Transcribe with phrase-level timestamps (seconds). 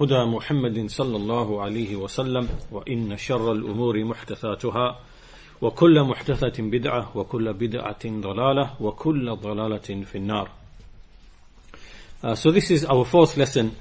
[0.00, 5.00] هدى محمد صلى الله عليه وسلم وإن شر الأمور محدثاتها
[5.62, 10.50] وكل محدثة بدعة وكل بدعة ضلالة وكل ضلالة في النار
[12.22, 13.74] uh, So this is our fourth lesson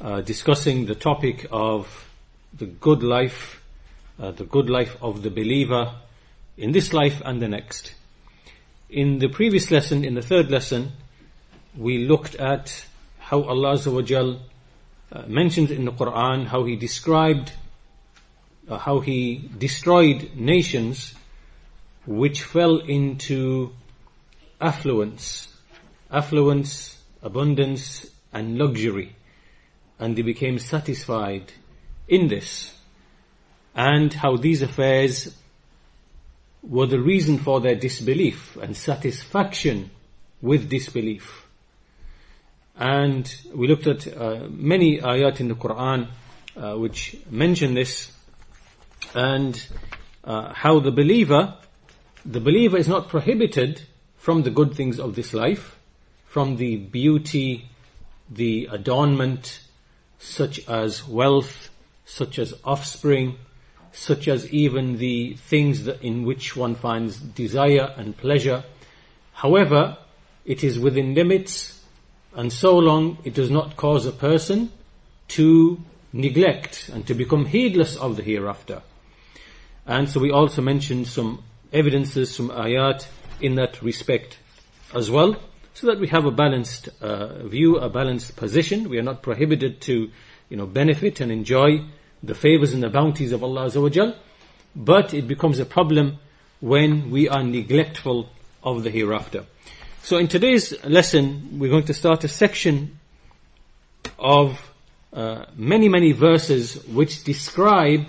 [0.00, 2.08] uh, discussing the topic of
[2.56, 3.64] the good life,
[4.20, 5.92] uh, the good life of the believer
[6.56, 7.94] in this life and the next.
[8.90, 10.92] In the previous lesson, in the third lesson,
[11.76, 12.84] we looked at
[13.18, 13.76] how Allah
[15.12, 17.52] uh, mentions in the Quran how he described
[18.68, 21.14] uh, how he destroyed nations
[22.06, 23.72] which fell into
[24.60, 25.48] affluence,
[26.10, 29.14] affluence, abundance and luxury
[29.98, 31.52] and they became satisfied
[32.08, 32.74] in this
[33.74, 35.34] and how these affairs
[36.62, 39.90] were the reason for their disbelief and satisfaction
[40.40, 41.41] with disbelief.
[42.78, 46.08] And we looked at uh, many ayat in the Quran
[46.56, 48.12] uh, which mention this
[49.14, 49.66] and
[50.24, 51.54] uh, how the believer,
[52.24, 53.82] the believer is not prohibited
[54.16, 55.78] from the good things of this life,
[56.26, 57.68] from the beauty,
[58.30, 59.60] the adornment,
[60.18, 61.68] such as wealth,
[62.04, 63.36] such as offspring,
[63.92, 68.64] such as even the things in which one finds desire and pleasure.
[69.32, 69.98] However,
[70.44, 71.81] it is within limits
[72.34, 74.70] and so long it does not cause a person
[75.28, 75.80] to
[76.12, 78.82] neglect and to become heedless of the hereafter.
[79.86, 83.06] And so we also mentioned some evidences, some ayat
[83.40, 84.38] in that respect
[84.94, 85.36] as well,
[85.74, 88.88] so that we have a balanced uh, view, a balanced position.
[88.88, 90.10] We are not prohibited to,
[90.48, 91.84] you know, benefit and enjoy
[92.22, 94.14] the favors and the bounties of Allah Azza
[94.76, 96.18] but it becomes a problem
[96.60, 98.28] when we are neglectful
[98.62, 99.44] of the hereafter.
[100.04, 102.98] So in today's lesson, we're going to start a section
[104.18, 104.74] of
[105.12, 108.08] uh, many, many verses which describe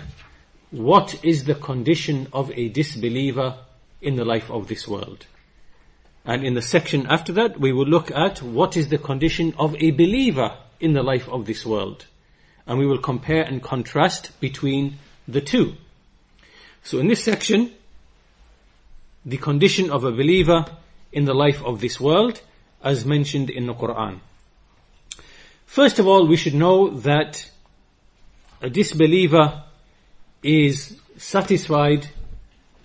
[0.72, 3.58] what is the condition of a disbeliever
[4.02, 5.26] in the life of this world.
[6.24, 9.76] And in the section after that, we will look at what is the condition of
[9.76, 12.06] a believer in the life of this world.
[12.66, 15.74] And we will compare and contrast between the two.
[16.82, 17.70] So in this section,
[19.24, 20.66] the condition of a believer
[21.14, 22.42] in the life of this world
[22.82, 24.20] as mentioned in the Quran.
[25.64, 27.50] First of all, we should know that
[28.60, 29.62] a disbeliever
[30.42, 32.08] is satisfied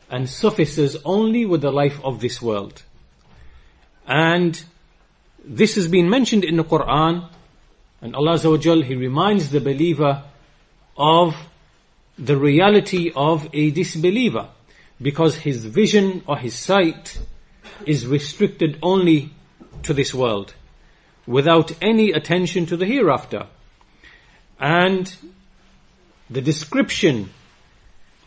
[0.09, 2.84] and suffices only with the life of this world.
[4.07, 4.63] And
[5.44, 7.28] this has been mentioned in the Quran
[8.01, 10.23] and Allah Azza wa Jal, He reminds the believer
[10.97, 11.35] of
[12.17, 14.50] the reality of a disbeliever
[15.01, 17.19] because his vision or his sight
[17.85, 19.31] is restricted only
[19.84, 20.53] to this world
[21.25, 23.47] without any attention to the hereafter.
[24.59, 25.16] And
[26.29, 27.29] the description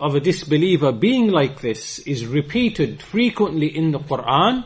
[0.01, 4.65] of a disbeliever being like this is repeated frequently in the Quran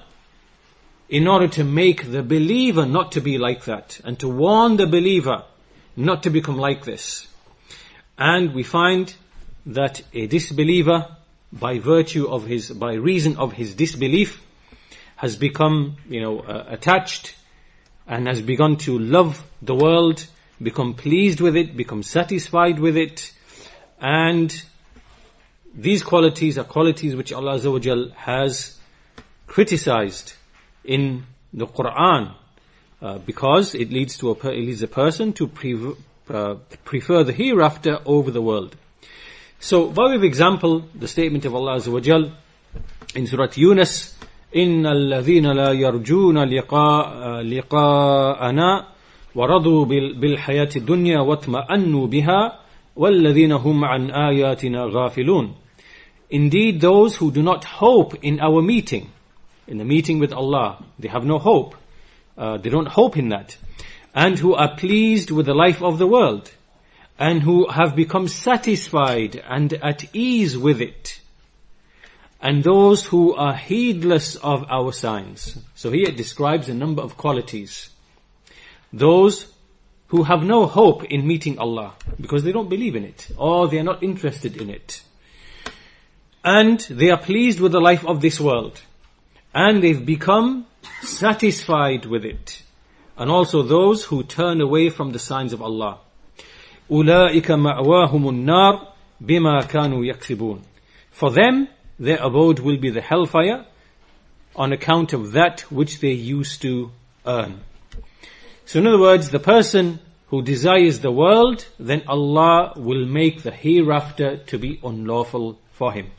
[1.08, 4.86] in order to make the believer not to be like that and to warn the
[4.86, 5.44] believer
[5.96, 7.26] not to become like this.
[8.18, 9.14] And we find
[9.66, 11.16] that a disbeliever
[11.52, 14.42] by virtue of his, by reason of his disbelief
[15.16, 17.34] has become, you know, uh, attached
[18.06, 20.26] and has begun to love the world,
[20.62, 23.32] become pleased with it, become satisfied with it.
[24.00, 24.54] And
[25.74, 28.78] these qualities are qualities which Allah Azza wa Jal has
[29.46, 30.34] criticized
[30.84, 32.34] in the Quran
[33.02, 35.94] uh, because it leads to a it leads a person to pre-
[36.28, 36.54] uh,
[36.84, 38.76] prefer the hereafter over the world.
[39.58, 42.32] So, by way of example, the statement of Allah Azza wa Jal
[43.14, 44.15] in Surah Yunus,
[44.55, 48.87] إن الذين لا يرجون لقاء لقاءنا
[49.35, 52.59] ورضوا بالحياة الدنيا واطمأنوا بها
[52.95, 55.53] والذين هم عن آياتنا غافلون
[56.33, 59.09] Indeed, those who do not hope in our meeting,
[59.67, 61.75] in the meeting with Allah, they have no hope.
[62.37, 63.57] Uh, they don't hope in that.
[64.15, 66.49] And who are pleased with the life of the world.
[67.19, 71.19] And who have become satisfied and at ease with it
[72.41, 75.57] and those who are heedless of our signs.
[75.75, 77.89] So here it describes a number of qualities.
[78.91, 79.45] Those
[80.07, 83.79] who have no hope in meeting Allah because they don't believe in it or they
[83.79, 85.03] are not interested in it.
[86.43, 88.81] And they are pleased with the life of this world.
[89.53, 90.65] And they've become
[91.03, 92.63] satisfied with it.
[93.17, 95.99] And also those who turn away from the signs of Allah.
[96.89, 98.87] أولئك مأواهم النار
[99.21, 100.61] بما كانوا يكسبون.
[101.11, 101.67] For them,
[101.98, 103.64] their abode will be the hellfire
[104.54, 106.90] on account of that which they used to
[107.26, 107.60] earn.
[108.64, 113.50] So in other words, the person who desires the world, then Allah will make the
[113.52, 116.10] hereafter to be unlawful for him.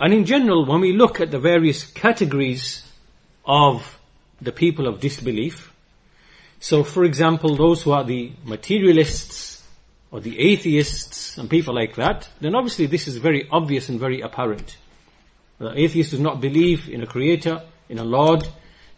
[0.00, 2.86] And in general, when we look at the various categories
[3.44, 3.98] of
[4.40, 5.72] the people of disbelief,
[6.60, 9.49] so for example, those who are the materialists
[10.10, 14.20] or the atheists and people like that, then obviously this is very obvious and very
[14.20, 14.76] apparent.
[15.58, 18.46] The atheist does not believe in a creator, in a Lord,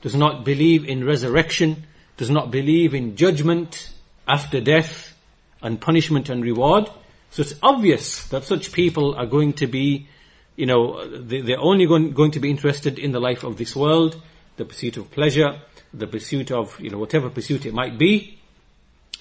[0.01, 1.85] does not believe in resurrection,
[2.17, 3.91] does not believe in judgment
[4.27, 5.17] after death
[5.61, 6.89] and punishment and reward.
[7.31, 10.09] So it's obvious that such people are going to be,
[10.57, 14.21] you know, they're only going, to be interested in the life of this world,
[14.57, 15.61] the pursuit of pleasure,
[15.95, 18.39] the pursuit of, you know, whatever pursuit it might be.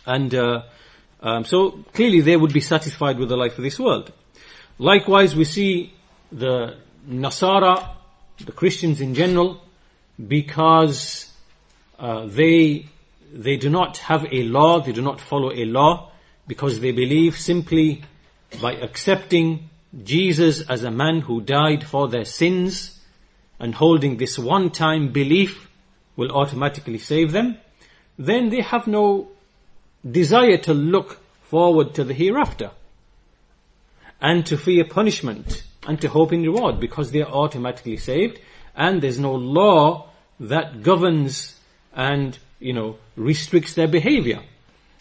[0.05, 0.63] And uh,
[1.21, 4.11] um, so clearly they would be satisfied with the life of this world.
[4.77, 5.93] Likewise, we see
[6.31, 6.77] the
[7.07, 7.89] Nasara,
[8.43, 9.61] the Christians in general,
[10.27, 11.31] because
[11.99, 12.87] uh, they
[13.33, 16.11] they do not have a law, they do not follow a law,
[16.47, 18.03] because they believe simply
[18.61, 19.69] by accepting
[20.03, 22.99] Jesus as a man who died for their sins
[23.59, 25.69] and holding this one-time belief
[26.15, 27.57] will automatically save them,
[28.17, 29.29] then they have no
[30.09, 32.71] desire to look forward to the hereafter
[34.21, 38.39] and to fear punishment and to hope in reward because they are automatically saved
[38.75, 40.09] and there's no law
[40.39, 41.59] that governs
[41.93, 44.41] and, you know, restricts their behavior.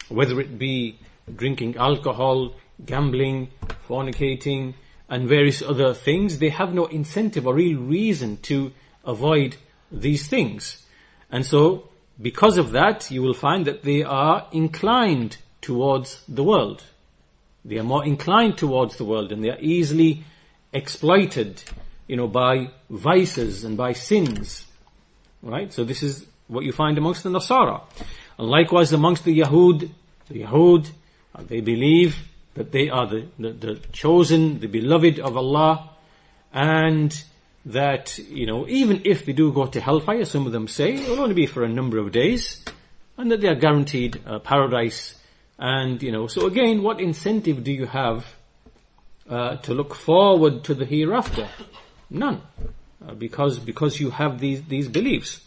[0.09, 0.99] Whether it be
[1.33, 2.53] drinking alcohol,
[2.85, 3.49] gambling,
[3.87, 4.73] fornicating,
[5.09, 8.71] and various other things, they have no incentive or real reason to
[9.05, 9.57] avoid
[9.91, 10.85] these things.
[11.31, 11.89] And so,
[12.21, 16.83] because of that, you will find that they are inclined towards the world.
[17.63, 20.23] They are more inclined towards the world and they are easily
[20.73, 21.63] exploited,
[22.07, 24.65] you know, by vices and by sins.
[25.41, 25.71] Right?
[25.71, 27.81] So this is what you find amongst the Nasara.
[28.37, 29.89] And likewise amongst the Yahud,
[30.27, 30.89] the Yahud,
[31.33, 32.17] uh, they believe
[32.55, 35.89] that they are the, the, the chosen, the beloved of Allah,
[36.53, 37.23] and
[37.65, 41.09] that, you know, even if they do go to hellfire, some of them say, it
[41.09, 42.63] will only be for a number of days,
[43.17, 45.15] and that they are guaranteed uh, paradise.
[45.59, 48.25] And, you know, so again, what incentive do you have
[49.29, 51.47] uh, to look forward to the hereafter?
[52.09, 52.41] None.
[53.05, 55.41] Uh, because, because you have these, these beliefs.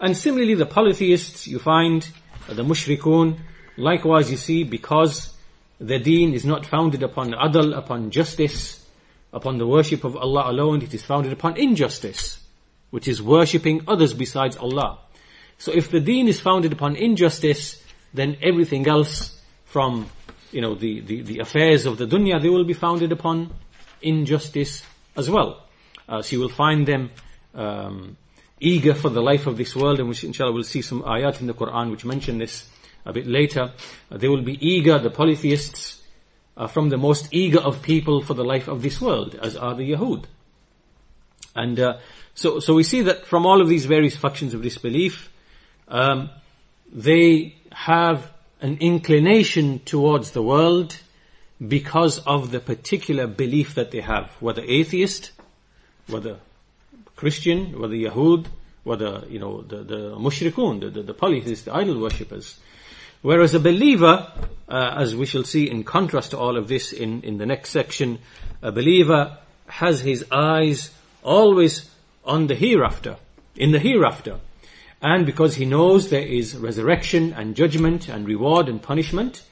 [0.00, 2.08] And similarly, the polytheists, you find
[2.48, 3.38] uh, the mushrikun,
[3.76, 5.32] likewise you see, because
[5.80, 8.85] the deen is not founded upon adl, upon justice,
[9.36, 12.40] upon the worship of Allah alone, it is founded upon injustice,
[12.90, 14.98] which is worshipping others besides Allah.
[15.58, 17.84] So if the deen is founded upon injustice,
[18.14, 20.08] then everything else from
[20.52, 23.52] you know, the, the, the affairs of the dunya, they will be founded upon
[24.00, 24.82] injustice
[25.14, 25.62] as well.
[26.08, 27.10] Uh, so you will find them
[27.54, 28.16] um,
[28.58, 31.46] eager for the life of this world, and which inshallah we'll see some ayat in
[31.46, 32.70] the Quran which mention this
[33.04, 33.72] a bit later.
[34.10, 35.95] Uh, they will be eager, the polytheists,
[36.56, 39.74] uh, from the most eager of people for the life of this world, as are
[39.74, 40.24] the Yahud.
[41.54, 41.98] And uh,
[42.34, 45.30] so, so we see that from all of these various factions of disbelief,
[45.88, 46.30] um,
[46.92, 50.96] they have an inclination towards the world
[51.66, 55.32] because of the particular belief that they have, whether atheist,
[56.06, 56.36] whether
[57.16, 58.46] Christian, whether Yahud,
[58.84, 62.58] whether, you know, the, the mushrikun, the, the, the polytheists, the idol worshippers.
[63.26, 64.30] Whereas a believer,
[64.68, 67.70] uh, as we shall see in contrast to all of this in, in the next
[67.70, 68.20] section,
[68.62, 70.92] a believer has his eyes
[71.24, 71.90] always
[72.24, 73.16] on the hereafter,
[73.56, 74.38] in the hereafter.
[75.02, 79.42] And because he knows there is resurrection and judgment and reward and punishment,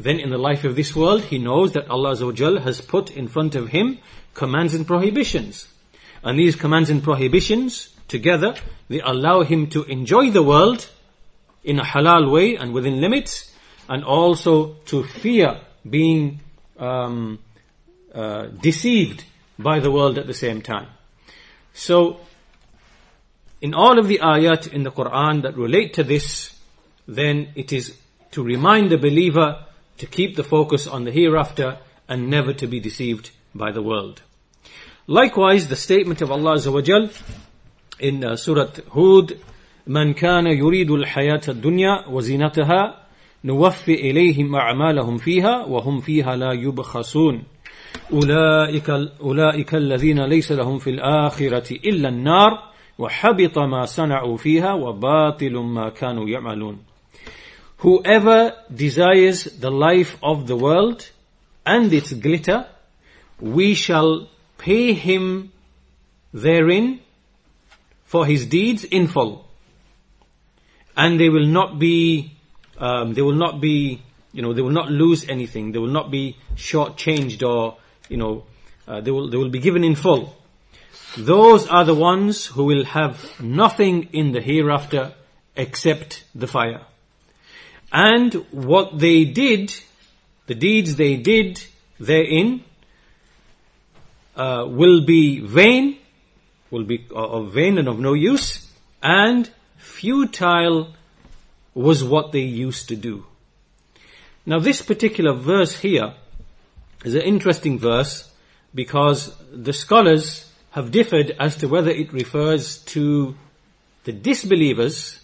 [0.00, 2.16] then in the life of this world, he knows that Allah
[2.60, 3.98] has put in front of him
[4.32, 5.68] commands and prohibitions.
[6.22, 8.54] And these commands and prohibitions, together,
[8.88, 10.88] they allow him to enjoy the world
[11.64, 13.52] in a halal way and within limits,
[13.88, 16.40] and also to fear being
[16.78, 17.38] um,
[18.14, 19.24] uh, deceived
[19.58, 20.88] by the world at the same time.
[21.74, 22.20] So,
[23.60, 26.54] in all of the ayat in the Quran that relate to this,
[27.06, 27.96] then it is
[28.32, 29.64] to remind the believer
[29.98, 34.22] to keep the focus on the hereafter and never to be deceived by the world.
[35.06, 37.22] Likewise, the statement of Allah Azza
[37.98, 39.38] in uh, Surah Hud,
[39.88, 43.06] من كان يريد الحياة الدنيا وزينتها
[43.44, 47.42] نوفي إليهم أعمالهم فيها وهم فيها لا يبخسون
[48.12, 48.90] أولئك,
[49.20, 52.62] أولئك الذين ليس لهم في الآخرة إلا النار
[52.98, 56.78] وحبط ما صنعوا فيها وباطل ما كانوا يعملون
[57.78, 61.08] Whoever desires the life of the world
[61.64, 62.66] and its glitter,
[63.40, 64.26] we shall
[64.58, 65.52] pay him
[66.34, 66.98] therein
[68.04, 69.47] for his deeds in full.
[70.98, 72.32] And they will not be,
[72.76, 74.02] um, they will not be,
[74.32, 75.70] you know, they will not lose anything.
[75.72, 77.76] They will not be shortchanged or,
[78.08, 78.44] you know,
[78.88, 80.36] uh, they will, they will be given in full.
[81.16, 85.14] Those are the ones who will have nothing in the hereafter
[85.56, 86.82] except the fire.
[87.92, 89.72] And what they did,
[90.46, 91.62] the deeds they did
[92.00, 92.64] therein,
[94.36, 95.98] uh, will be vain,
[96.70, 98.68] will be of vain and of no use,
[99.02, 99.48] and
[99.98, 100.94] futile
[101.74, 103.24] was what they used to do.
[104.46, 106.14] Now this particular verse here
[107.04, 108.30] is an interesting verse
[108.72, 113.34] because the scholars have differed as to whether it refers to
[114.04, 115.18] the disbelievers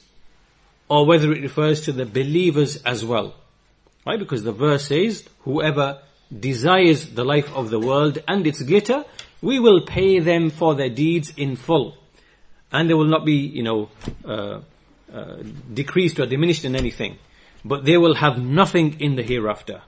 [0.89, 3.35] or whether it refers to the believers as well.
[4.05, 4.19] Right?
[4.19, 6.01] Because the verse says, whoever
[6.37, 9.05] desires the life of the world and its glitter,
[9.41, 11.97] we will pay them for their deeds in full.
[12.75, 13.89] And they will not be, you know,
[14.25, 14.61] uh,
[15.13, 15.37] uh,
[15.73, 17.19] decreased or diminished in anything.
[17.65, 19.83] But they will have nothing in the hereafter.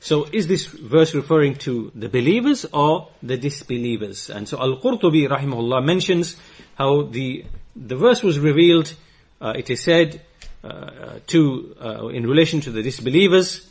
[0.00, 4.30] So is this verse referring to the believers or the disbelievers?
[4.30, 6.36] And so Al-Qurtubi rahimahullah mentions
[6.74, 7.44] how the,
[7.76, 8.92] the verse was revealed,
[9.40, 10.22] uh, it is said,
[10.64, 13.68] uh, to, uh, in relation to the disbelievers,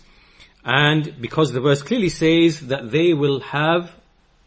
[0.64, 3.92] and because the verse clearly says that they will have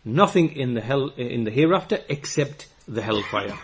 [0.05, 3.59] nothing in the hell, in the hereafter except the hellfire.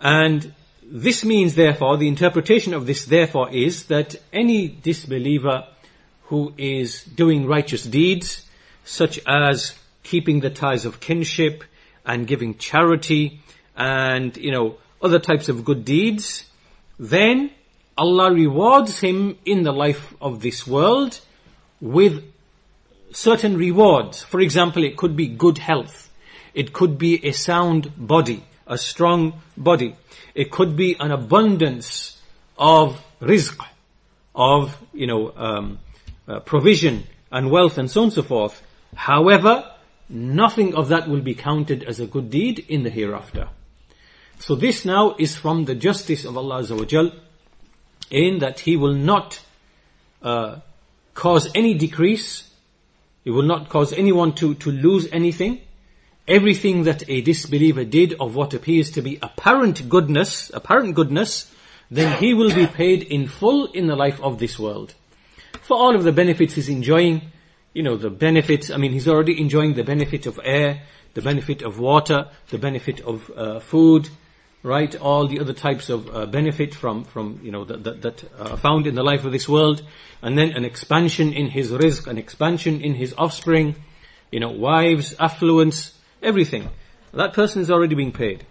[0.00, 5.66] And this means therefore, the interpretation of this therefore is that any disbeliever
[6.24, 8.46] who is doing righteous deeds,
[8.84, 11.64] such as keeping the ties of kinship
[12.04, 13.40] and giving charity
[13.76, 16.44] and, you know, other types of good deeds,
[16.98, 17.50] then
[17.98, 21.20] Allah rewards him in the life of this world
[21.80, 22.24] with
[23.12, 24.22] certain rewards.
[24.22, 26.05] For example, it could be good health.
[26.56, 29.94] It could be a sound body, a strong body.
[30.34, 32.16] It could be an abundance
[32.56, 33.62] of rizq,
[34.34, 35.78] of, you know, um,
[36.26, 38.62] uh, provision and wealth and so on and so forth.
[38.94, 39.70] However,
[40.08, 43.50] nothing of that will be counted as a good deed in the hereafter.
[44.38, 47.20] So this now is from the justice of Allah Azza
[48.10, 49.40] in that He will not
[50.22, 50.60] uh,
[51.12, 52.48] cause any decrease.
[53.24, 55.60] He will not cause anyone to, to lose anything.
[56.28, 61.52] Everything that a disbeliever did of what appears to be apparent goodness, apparent goodness,
[61.90, 64.94] then he will be paid in full in the life of this world
[65.66, 67.32] for all of the benefits he's enjoying,
[67.74, 70.82] you know, the benefits, I mean, he's already enjoying the benefit of air,
[71.14, 74.08] the benefit of water, the benefit of uh, food,
[74.62, 74.94] right?
[74.94, 78.86] All the other types of uh, benefit from, from, you know, that, that, that found
[78.86, 79.82] in the life of this world.
[80.22, 83.74] And then an expansion in his rizq, an expansion in his offspring,
[84.30, 86.68] you know, wives, affluence, everything.
[87.12, 88.44] That person is already being paid.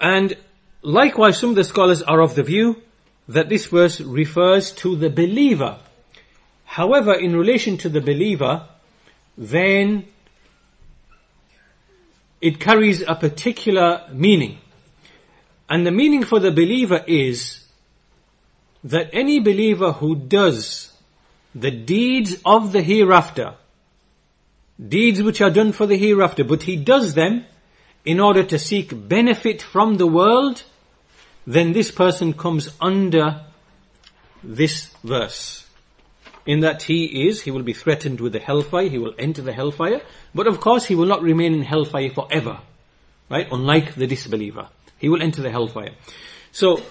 [0.00, 0.36] And
[0.82, 2.82] likewise, some of the scholars are of the view
[3.28, 5.78] that this verse refers to the believer.
[6.64, 8.66] However, in relation to the believer,
[9.36, 10.06] then
[12.40, 14.58] it carries a particular meaning.
[15.68, 17.64] And the meaning for the believer is
[18.82, 20.92] that any believer who does
[21.54, 23.54] the deeds of the hereafter,
[24.88, 27.44] deeds which are done for the hereafter, but he does them
[28.04, 30.62] in order to seek benefit from the world
[31.46, 33.44] then this person comes under
[34.42, 35.66] this verse.
[36.46, 39.52] In that he is, he will be threatened with the hellfire, he will enter the
[39.52, 40.00] hellfire,
[40.34, 42.60] but of course he will not remain in hellfire forever.
[43.28, 43.46] Right?
[43.50, 44.68] Unlike the disbeliever.
[44.98, 45.92] He will enter the hellfire.
[46.52, 46.82] So,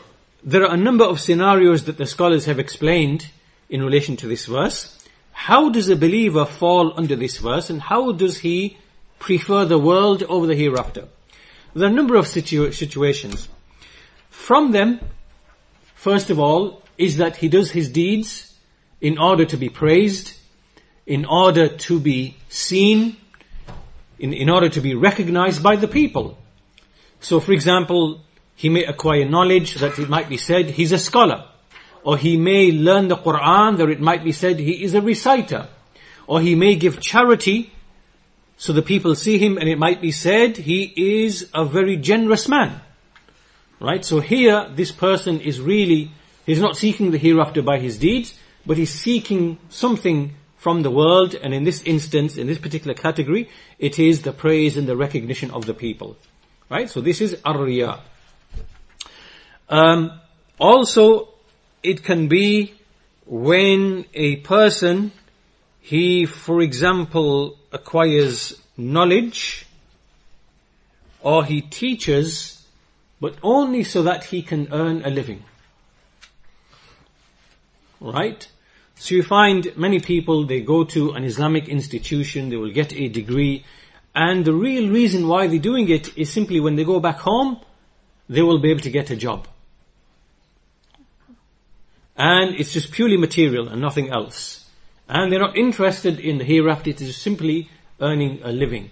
[0.44, 3.28] there are a number of scenarios that the scholars have explained
[3.70, 4.96] in relation to this verse.
[5.40, 8.78] How does a believer fall under this verse and how does he
[9.20, 11.08] prefer the world over the hereafter?
[11.74, 13.48] There are a number of situ- situations.
[14.30, 15.00] From them,
[15.96, 18.54] first of all, is that he does his deeds
[19.00, 20.34] in order to be praised,
[21.06, 23.16] in order to be seen,
[24.20, 26.38] in, in order to be recognized by the people.
[27.22, 28.20] So for example,
[28.58, 31.46] he may acquire knowledge that it might be said he's a scholar.
[32.04, 35.68] Or he may learn the Quran that it might be said he is a reciter.
[36.28, 37.72] Or he may give charity
[38.60, 40.84] so the people see him and it might be said he
[41.24, 42.82] is a very generous man.
[43.80, 44.04] Right?
[44.04, 46.12] So here, this person is really,
[46.46, 51.36] he's not seeking the hereafter by his deeds, but he's seeking something from the world,
[51.36, 55.52] and in this instance, in this particular category, it is the praise and the recognition
[55.52, 56.18] of the people.
[56.70, 56.90] Right?
[56.90, 58.02] So this is ar
[59.70, 60.20] Um,
[60.60, 61.30] also,
[61.84, 62.74] it can be
[63.26, 65.12] when a person,
[65.80, 69.66] he, for example, acquires knowledge,
[71.22, 72.66] or he teaches,
[73.22, 75.44] but only so that he can earn a living.
[78.00, 78.48] Right?
[78.96, 83.08] So you find many people, they go to an Islamic institution, they will get a
[83.10, 83.66] degree,
[84.16, 87.60] and the real reason why they're doing it is simply when they go back home,
[88.28, 89.48] they will be able to get a job.
[92.20, 94.66] And it's just purely material and nothing else.
[95.08, 97.70] And they're not interested in the hereafter, it is simply
[98.02, 98.92] earning a living.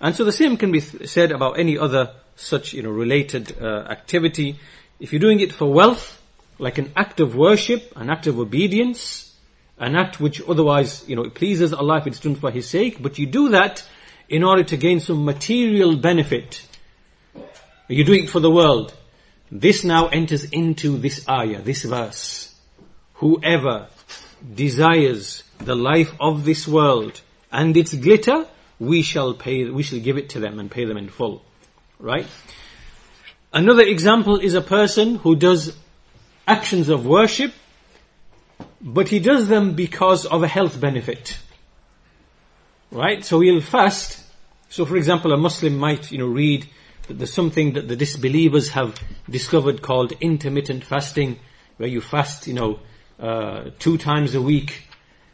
[0.00, 3.86] And so the same can be said about any other such, you know, related uh,
[3.90, 4.60] activity.
[5.00, 6.22] If you're doing it for wealth,
[6.58, 9.34] like an act of worship, an act of obedience,
[9.76, 13.18] an act which otherwise, you know, pleases Allah if it's done for His sake, but
[13.18, 13.84] you do that
[14.28, 16.64] in order to gain some material benefit.
[17.88, 18.94] You're doing it for the world.
[19.50, 22.49] This now enters into this ayah, this verse.
[23.20, 23.88] Whoever
[24.54, 28.46] desires the life of this world and its glitter,
[28.78, 31.42] we shall pay, we shall give it to them and pay them in full.
[31.98, 32.26] Right?
[33.52, 35.76] Another example is a person who does
[36.46, 37.52] actions of worship
[38.80, 41.38] but he does them because of a health benefit.
[42.90, 43.24] Right?
[43.24, 44.24] So he'll fast.
[44.68, 46.66] So for example, a Muslim might, you know, read
[47.06, 48.98] that there's something that the disbelievers have
[49.28, 51.38] discovered called intermittent fasting,
[51.76, 52.80] where you fast, you know,
[53.20, 54.88] uh, two times a week,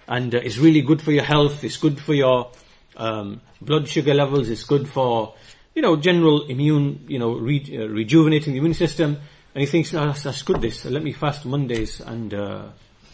[0.08, 2.50] and uh, it's really good for your health, it's good for your
[2.96, 5.34] um, blood sugar levels, it's good for,
[5.74, 9.16] you know, general immune, you know, re- uh, rejuvenating the immune system,
[9.54, 12.64] and he thinks, that's, that's good this, let me fast Mondays and, uh,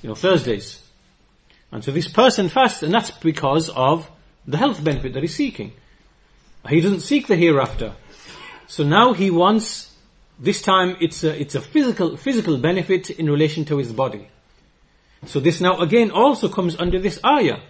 [0.02, 0.82] you know, Thursdays.
[1.70, 4.10] And so this person fasts, and that's because of
[4.46, 5.72] the health benefit that he's seeking.
[6.68, 7.94] He doesn't seek the hereafter.
[8.66, 9.94] So now he wants,
[10.38, 14.28] this time it's a, it's a physical, physical benefit in relation to his body.
[15.26, 17.60] So this now again also comes under this ayah.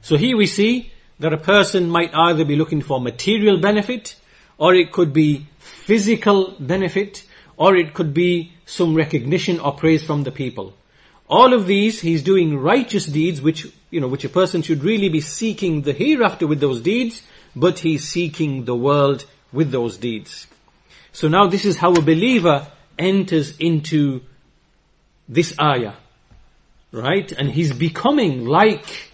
[0.00, 4.16] So here we see that a person might either be looking for material benefit,
[4.58, 7.24] or it could be physical benefit,
[7.56, 10.74] or it could be some recognition or praise from the people.
[11.28, 15.08] All of these, he's doing righteous deeds, which, you know, which a person should really
[15.08, 17.22] be seeking the hereafter with those deeds,
[17.56, 20.46] but he's seeking the world with those deeds.
[21.12, 22.66] So now this is how a believer
[22.98, 24.22] enters into
[25.28, 25.94] this ayah.
[26.94, 27.32] Right?
[27.32, 29.10] And he's becoming like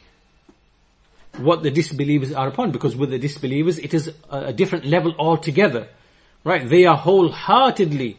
[1.38, 5.88] what the disbelievers are upon, because with the disbelievers it is a different level altogether.
[6.44, 6.68] Right?
[6.68, 8.18] They are wholeheartedly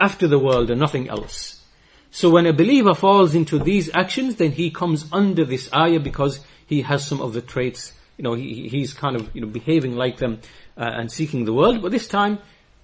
[0.00, 1.62] after the world and nothing else.
[2.10, 6.40] So when a believer falls into these actions, then he comes under this ayah because
[6.66, 9.94] he has some of the traits, you know, he, he's kind of, you know, behaving
[9.94, 10.40] like them
[10.78, 12.38] uh, and seeking the world, but this time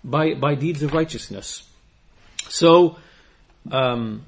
[0.05, 1.67] by, by deeds of righteousness.
[2.49, 2.99] So,
[3.73, 4.27] um,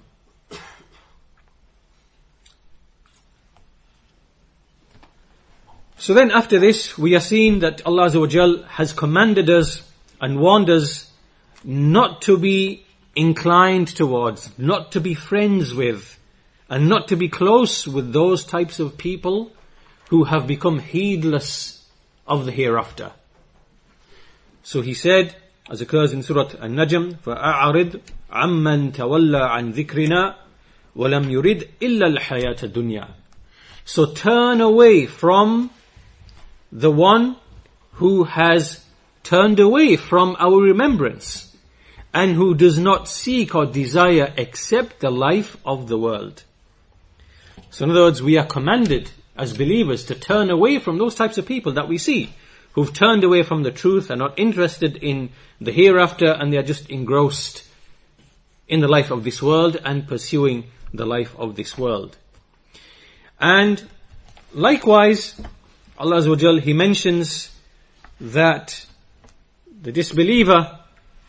[5.98, 8.10] so then after this, we are seeing that Allah
[8.68, 9.82] has commanded us
[10.20, 11.10] and warned us
[11.64, 16.20] not to be inclined towards, not to be friends with,
[16.70, 19.52] and not to be close with those types of people
[20.10, 21.86] who have become heedless
[22.28, 23.12] of the hereafter.
[24.64, 25.36] So he said,
[25.70, 30.36] as occurs in Surah An-Najm, فَأَعْرِضْ عَمَّنْ تَوَلَّى عَنْ ذِكْرِنَا
[30.98, 33.08] وَلَمْ يُرِدْ إِلَّا الْحَيَاةَ الدُّنْيَا
[33.86, 35.70] So turn away from
[36.71, 37.37] the one
[37.93, 38.85] who has
[39.23, 41.57] turned away from our remembrance
[42.15, 46.43] and who does not seek or desire except the life of the world.
[47.71, 51.39] So in other words, we are commanded as believers to turn away from those types
[51.39, 52.31] of people that we see,
[52.73, 56.63] who've turned away from the truth, are not interested in the hereafter, and they are
[56.63, 57.65] just engrossed
[58.67, 62.17] in the life of this world and pursuing the life of this world.
[63.41, 63.83] And
[64.53, 65.41] likewise,
[65.99, 67.51] Allah He mentions
[68.21, 68.87] that
[69.83, 70.79] the disbeliever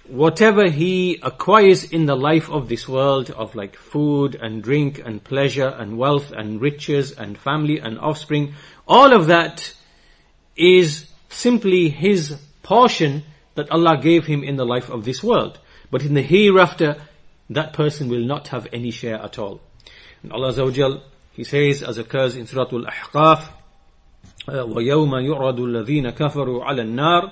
[0.10, 5.24] whatever he acquires in the life of this world of like food and drink and
[5.24, 8.54] pleasure and wealth and riches and family and offspring,
[8.88, 9.74] all of that
[10.56, 15.60] is simply his portion that Allah gave him in the life of this world.
[15.92, 16.98] But in the hereafter,
[17.52, 19.62] that person will not have any share at all.
[20.24, 21.02] And Allah Azza
[21.34, 23.48] He says, as occurs in Surah Al-Ahqaf,
[24.48, 27.32] وَيَوْمَ يُعْرَضُ الَّذِينَ كَفَرُوا عَلَى النَّارِ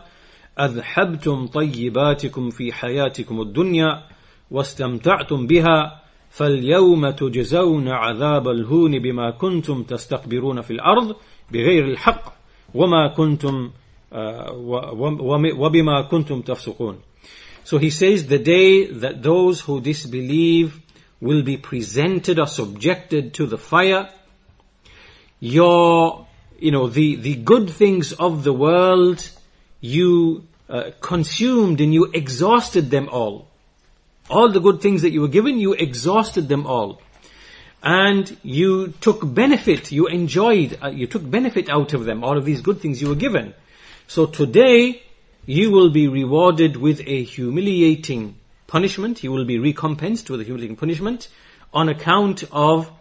[0.60, 4.04] أذحبتم طيباتكم في حياتكم الدنيا
[4.52, 11.16] واستمتعتم بها فاليوم تجزون عذاب الهون بما كنتم تستكبرون في الأرض
[11.52, 12.34] بغير الحق
[12.74, 13.72] وما كنتم
[15.58, 17.00] وبما كنتم تفسقون.
[17.64, 20.80] So he says the day that those who disbelieve
[21.22, 24.10] will be presented or subjected to the fire,
[25.40, 26.27] your,
[26.60, 29.30] you know, the, the good things of the world,
[29.80, 33.48] you uh, consumed and you exhausted them all.
[34.30, 37.02] All the good things that you were given, you exhausted them all.
[37.84, 42.44] And you took benefit, you enjoyed, uh, you took benefit out of them, all of
[42.44, 43.54] these good things you were given.
[44.08, 45.04] So today,
[45.46, 49.24] you will be rewarded with a humiliating punishment.
[49.24, 51.30] You will be recompensed with a humiliating punishment
[51.74, 52.92] on account of,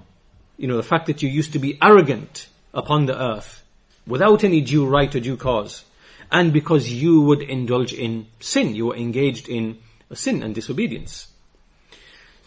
[0.56, 3.64] you know, the fact that you used to be arrogant upon the earth
[4.06, 5.84] without any due right or due cause.
[6.30, 9.78] And because you would indulge in sin, you were engaged in
[10.12, 11.28] sin and disobedience.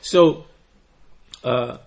[0.01, 0.45] So,
[1.43, 1.77] uh,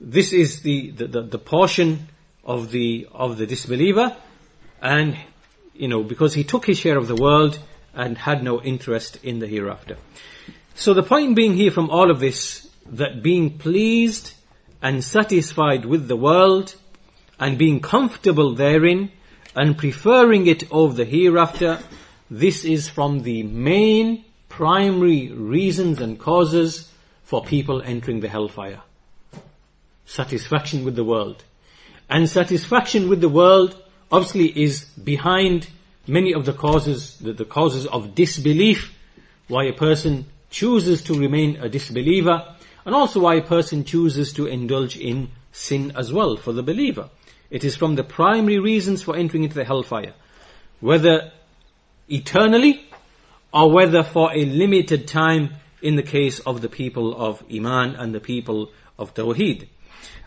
[0.00, 2.08] this is the, the, the, the portion
[2.44, 4.16] of the, of the disbeliever
[4.80, 5.16] and
[5.74, 7.58] you know, because he took his share of the world
[7.94, 9.96] and had no interest in the hereafter.
[10.74, 14.34] So the point being here from all of this, that being pleased
[14.82, 16.74] and satisfied with the world
[17.38, 19.10] and being comfortable therein
[19.54, 21.80] and preferring it over the hereafter,
[22.30, 26.90] this is from the main primary reasons and causes
[27.24, 28.80] for people entering the hellfire.
[30.06, 31.42] Satisfaction with the world.
[32.08, 33.80] And satisfaction with the world
[34.12, 35.68] obviously is behind
[36.06, 38.94] many of the causes, the, the causes of disbelief,
[39.48, 44.46] why a person chooses to remain a disbeliever, and also why a person chooses to
[44.46, 47.08] indulge in sin as well for the believer.
[47.49, 50.13] It is from the primary reasons for entering into the hellfire.
[50.79, 51.31] Whether
[52.07, 52.85] eternally,
[53.53, 58.13] or whether for a limited time in the case of the people of Iman and
[58.13, 59.67] the people of Tawheed.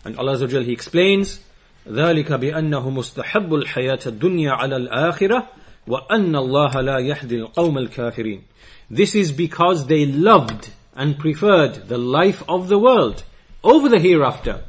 [0.04, 1.40] And Allah Azza He explains,
[1.86, 5.48] ذلك بأنه مستحب الحياة الدنيا على الآخرة
[5.86, 8.42] وأن الله لا يهدي القوم الكافرين
[8.90, 13.24] This is because they loved and preferred the life of the world
[13.64, 14.62] over the hereafter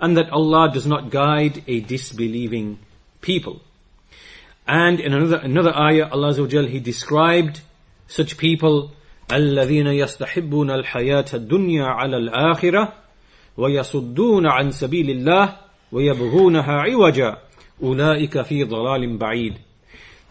[0.00, 2.78] and that Allah does not guide a disbelieving
[3.20, 3.60] people.
[4.66, 7.60] And in another, another ayah, Allah Azza He described
[8.06, 8.90] such people
[9.30, 12.92] الذين يستحبون الحياة الدنيا على الآخرة
[13.56, 15.56] ويصدون عن سبيل الله
[15.92, 17.38] ويبغونها عوجا
[17.82, 19.54] أولئك في ضلال بعيد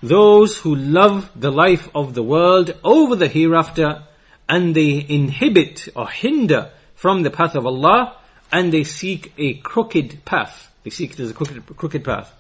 [0.04, 4.04] Those who love the life of the world over the hereafter
[4.50, 8.16] and they inhibit or hinder from the path of Allah
[8.52, 10.72] and they seek a crooked path.
[10.84, 12.34] They seek there's a crooked, crooked path.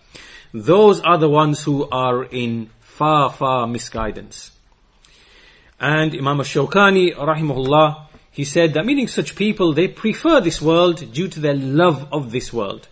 [0.54, 4.52] Those are the ones who are in far, far misguidance.
[5.80, 11.28] And Imam al-Shawkani, rahimahullah, he said that meaning such people, they prefer this world due
[11.28, 12.88] to their love of this world.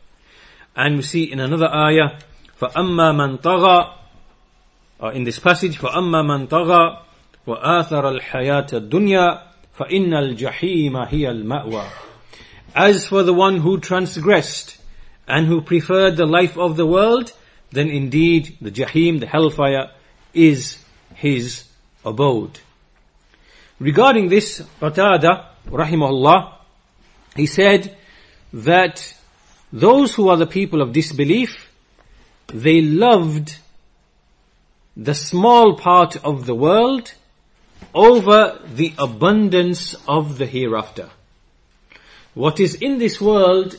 [0.76, 2.20] And we see in another ayah,
[2.60, 3.94] فَأَمَّا مَنْ طَغَى
[5.02, 7.00] uh, in this passage, فَأَمَّا مَنْ طَغَى
[7.48, 9.42] وَآثَرَ الْحَيَاةَ الدُّنْيَا
[9.78, 11.86] فَإِنَّ الْجَحِيمَ هِيَ الْمَأْوَى
[12.75, 14.77] as for the one who transgressed
[15.29, 17.33] and who preferred the life of the world,
[17.71, 19.91] then indeed the Jahim, the hellfire,
[20.33, 20.79] is
[21.15, 21.65] his
[22.05, 22.59] abode.
[23.79, 26.55] Regarding this, Qatada, rahimahullah,
[27.37, 27.97] he said
[28.53, 29.15] that
[29.73, 31.71] those who are the people of disbelief,
[32.49, 33.57] they loved
[34.97, 37.13] the small part of the world
[37.93, 41.11] over the abundance of the hereafter.
[42.35, 43.77] What is in this world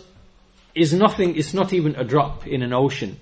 [0.74, 3.20] is nothing, it's not even a drop in an ocean.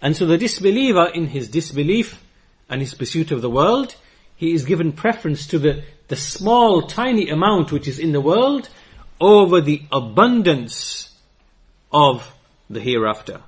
[0.00, 2.22] And so the disbeliever in his disbelief
[2.68, 3.94] and his pursuit of the world,
[4.36, 8.68] he is given preference to the, the small, tiny amount which is in the world
[9.20, 11.14] over the abundance
[11.92, 12.34] of
[12.68, 13.40] the hereafter.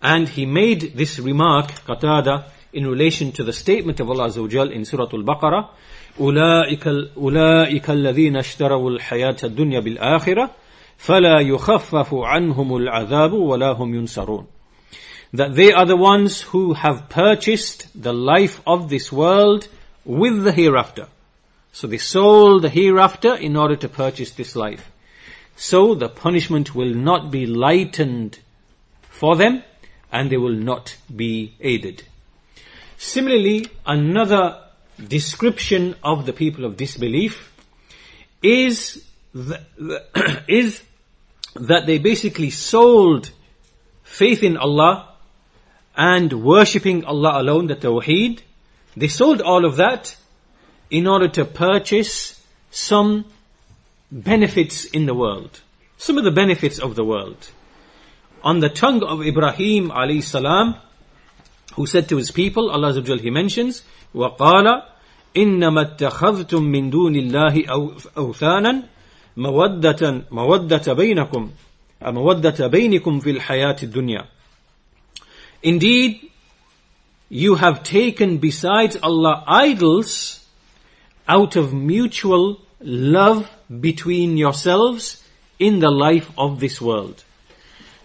[0.00, 4.84] And he made this remark, Qatada, in relation to the statement of Allah Azza in
[4.84, 5.70] Surah Al-Baqarah,
[6.19, 10.51] أولئك, أولئك الذين اشتروا الحياة الدنيا بالآخرة
[10.97, 14.45] فلا يخفف عنهم العذاب ولا هم ينصرون.
[15.33, 19.67] That they are the ones who have purchased the life of this world
[20.03, 21.07] with the hereafter.
[21.71, 24.91] So they sold the hereafter in order to purchase this life.
[25.55, 28.39] So the punishment will not be lightened
[29.09, 29.63] for them
[30.11, 32.03] and they will not be aided.
[32.97, 34.57] Similarly, another
[34.98, 37.52] description of the people of disbelief
[38.42, 40.82] is, the, the is
[41.54, 43.30] that they basically sold
[44.02, 45.08] faith in Allah
[45.96, 48.40] and worshipping Allah alone, the Tawheed.
[48.96, 50.16] They sold all of that
[50.90, 53.24] in order to purchase some
[54.10, 55.60] benefits in the world.
[55.96, 57.50] Some of the benefits of the world.
[58.42, 60.76] On the tongue of Ibrahim alayhi salam,
[61.75, 63.83] who said to his people, Allah Azza wa He mentions,
[64.13, 64.83] وَقَالَ
[65.35, 67.65] إِنَّمَا اتَّخَذْتُم مِّن دُونِ اللَّهِ
[68.17, 68.83] أَوْثَانًا
[69.37, 71.51] مودة مودة بينكم
[72.01, 74.25] مودة بينكم في الحياة الدنيا.
[75.63, 76.31] Indeed,
[77.29, 80.45] you have taken besides Allah idols
[81.27, 85.23] out of mutual love between yourselves
[85.59, 87.23] in the life of this world.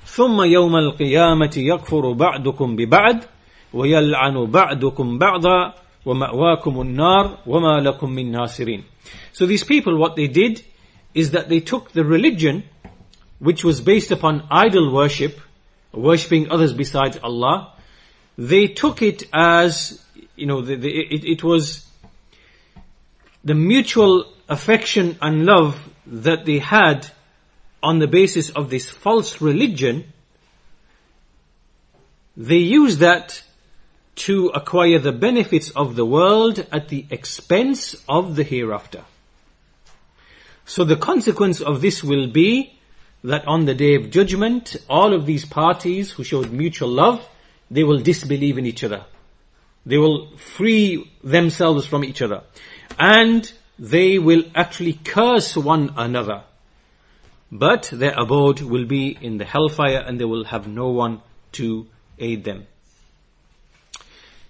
[0.06, 3.24] ثم يوم القيامة يكفر بعضكم ببعض
[3.72, 5.74] ويلعن بعضكم بعضا
[6.06, 8.84] ومأواكم النار وما لكم من ناصرين.
[9.32, 10.64] So these people, what they did
[11.14, 12.64] is that they took the religion
[13.38, 15.40] which was based upon idol worship,
[15.92, 17.72] worshipping others besides Allah,
[18.36, 20.02] they took it as,
[20.36, 21.86] you know, the, the, it, it was
[23.44, 27.06] the mutual affection and love that they had
[27.82, 30.12] on the basis of this false religion,
[32.36, 33.42] they used that
[34.19, 39.05] to acquire the benefits of the world at the expense of the hereafter.
[40.65, 42.77] So the consequence of this will be
[43.23, 47.25] that on the day of judgment, all of these parties who showed mutual love,
[47.71, 49.05] they will disbelieve in each other.
[49.85, 52.43] They will free themselves from each other.
[52.99, 56.43] And they will actually curse one another.
[57.51, 61.21] But their abode will be in the hellfire and they will have no one
[61.53, 61.87] to
[62.19, 62.67] aid them.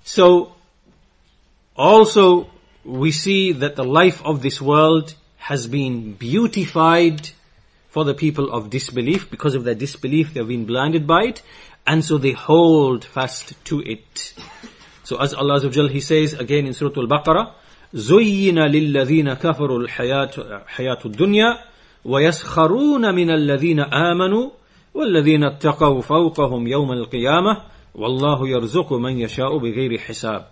[0.08, 0.52] So,
[1.76, 2.50] also
[2.84, 7.30] we see that the life of this world has been beautified
[7.88, 9.30] for the people of disbelief.
[9.30, 11.42] Because of their disbelief, they have been blinded by it.
[11.86, 14.34] And so they hold fast to it.
[15.04, 17.52] So as Allah Azza wa He says again in Surah Al-Baqarah,
[17.94, 20.30] زين للذين كفروا الحياة
[20.66, 21.58] حياة الدنيا
[22.04, 24.50] ويسخرون من الذين آمنوا
[24.94, 27.62] والذين اتقوا فوقهم يوم القيامة
[27.95, 30.45] Wallahu yarzuqu man yasha'u bighayri hisab.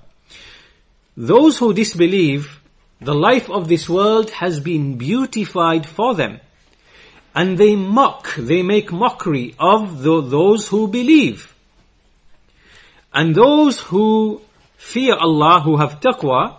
[1.16, 2.62] Those who disbelieve,
[3.00, 6.40] the life of this world has been beautified for them.
[7.36, 11.54] And they mock, they make mockery of the, those who believe.
[13.14, 14.42] And those who
[14.78, 16.58] fear Allah, who have taqwa,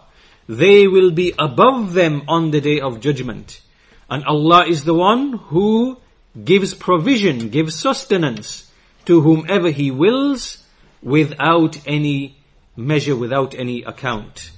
[0.48, 3.60] they will be above them on the day of judgment.
[4.08, 5.98] And Allah is the one who
[6.44, 8.70] gives provision, gives sustenance
[9.04, 10.64] to whomever He wills
[11.02, 12.36] without any
[12.76, 14.50] measure, without any account.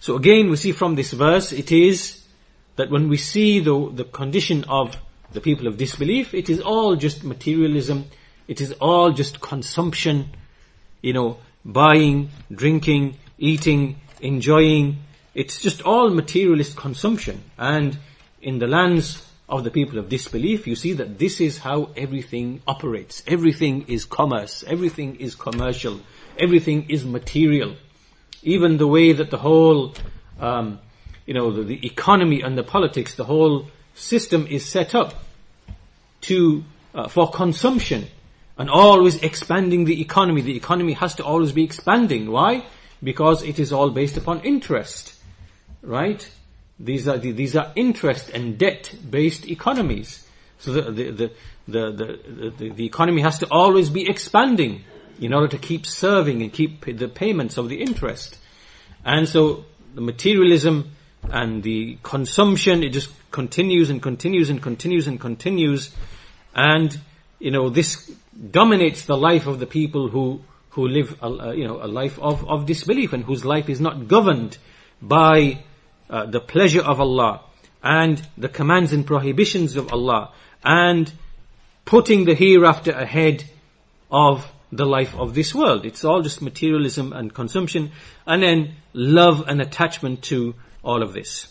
[0.00, 2.22] So again, we see from this verse, it is
[2.76, 4.96] that when we see the, the condition of
[5.32, 8.06] the people of disbelief, it is all just materialism,
[8.48, 10.30] it is all just consumption,
[11.02, 14.98] you know, buying, drinking, eating, enjoying.
[15.34, 17.42] It's just all materialist consumption.
[17.58, 17.98] And
[18.42, 22.62] in the lands of the people of disbelief, you see that this is how everything
[22.66, 23.22] operates.
[23.26, 24.64] Everything is commerce.
[24.66, 26.00] Everything is commercial.
[26.38, 27.76] Everything is material
[28.42, 29.94] even the way that the whole,
[30.38, 30.78] um,
[31.26, 35.14] you know, the, the, economy and the politics, the whole system is set up
[36.22, 38.06] to uh, for consumption
[38.56, 40.40] and always expanding the economy.
[40.40, 42.30] The economy has to always be expanding.
[42.30, 42.64] Why?
[43.02, 45.14] Because it is all based upon interest,
[45.82, 46.28] right?
[46.82, 50.26] These are these are interest and debt based economies.
[50.58, 51.32] So the the, the
[51.68, 54.84] the, the, the economy has to always be expanding
[55.20, 58.38] in order to keep serving and keep the payments of the interest.
[59.04, 60.92] And so the materialism
[61.24, 65.94] and the consumption, it just continues and continues and continues and continues.
[66.54, 66.98] And,
[67.38, 68.10] you know, this
[68.50, 70.40] dominates the life of the people who,
[70.70, 74.08] who live, a, you know, a life of, of disbelief and whose life is not
[74.08, 74.56] governed
[75.02, 75.62] by
[76.10, 77.40] uh, the pleasure of Allah
[77.82, 80.32] and the commands and prohibitions of Allah
[80.64, 81.10] and
[81.84, 83.44] putting the hereafter ahead
[84.10, 85.84] of the life of this world.
[85.86, 87.92] It's all just materialism and consumption
[88.26, 91.46] and then love and attachment to all of this.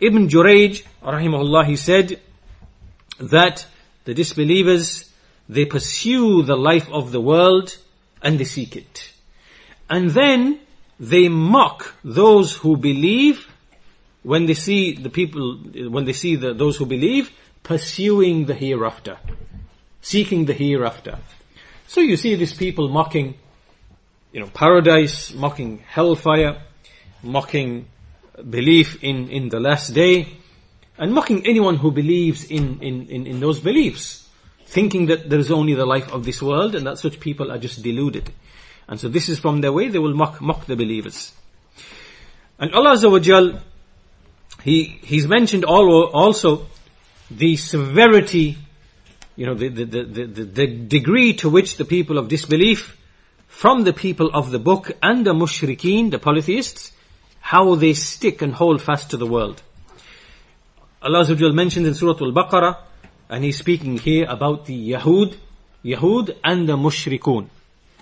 [0.00, 2.20] Ibn Jurayj, rahimahullah, he said
[3.18, 3.66] that
[4.04, 5.10] the disbelievers,
[5.48, 7.76] they pursue the life of the world
[8.22, 9.12] and they seek it.
[9.88, 10.60] And then
[11.00, 13.46] they mock those who believe
[14.24, 15.58] when they see the people,
[15.88, 17.30] when they see the, those who believe
[17.62, 19.18] pursuing the hereafter,
[20.00, 21.18] seeking the hereafter.
[21.86, 23.34] So you see these people mocking,
[24.32, 26.62] you know, paradise, mocking hellfire,
[27.22, 27.86] mocking
[28.48, 30.28] belief in, in the last day,
[30.98, 34.28] and mocking anyone who believes in, in, in, in those beliefs,
[34.66, 37.58] thinking that there is only the life of this world and that such people are
[37.58, 38.32] just deluded.
[38.88, 41.32] And so this is from their way, they will mock, mock the believers.
[42.58, 43.60] And Allah Azza wa Jal,
[44.64, 46.66] he, He's mentioned also
[47.30, 48.56] the severity,
[49.36, 52.98] you know, the, the, the, the, the degree to which the people of disbelief
[53.46, 56.92] from the people of the book and the mushrikeen, the polytheists,
[57.40, 59.62] how they stick and hold fast to the world.
[61.02, 62.78] Allah mentions in Surah Al-Baqarah,
[63.28, 65.36] and He's speaking here about the Yahud,
[65.84, 67.48] Yahud and the Mushrikun.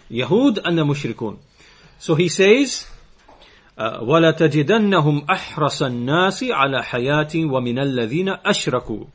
[0.08, 1.38] Yahud and the Mushrikun.
[1.98, 2.86] So He says,
[3.77, 9.07] وَلَتَجِدَنَّهُمْ أَحْرَصَ النَّاسِ عَلَى حَيَاةٍ وَمِنَ الَّذِينَ أَشْرَكُوا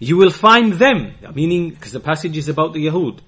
[0.00, 3.20] You will find them, meaning, because the passage is about the Yahud,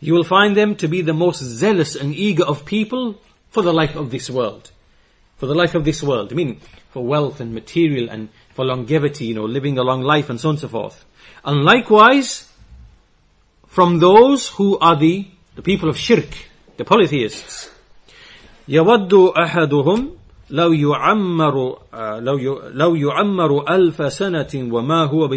[0.00, 3.72] you will find them to be the most zealous and eager of people for the
[3.72, 4.70] life of this world.
[5.36, 9.34] For the life of this world, meaning for wealth and material and for longevity, you
[9.34, 11.04] know, living a long life and so on and so forth.
[11.44, 12.50] And likewise,
[13.66, 16.28] from those who are the, the people of shirk,
[16.76, 17.70] the polytheists.
[18.68, 20.10] يود أحدهم
[20.50, 21.78] لو يعمر
[22.18, 25.28] لو لو يعمر ألف سنة وما هو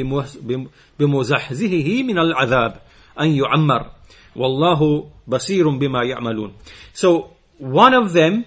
[0.99, 2.81] بمزحزحه من العذاب
[3.19, 3.91] أن يعمر
[4.35, 6.53] والله بصير بما يعملون.
[6.93, 8.45] So one of them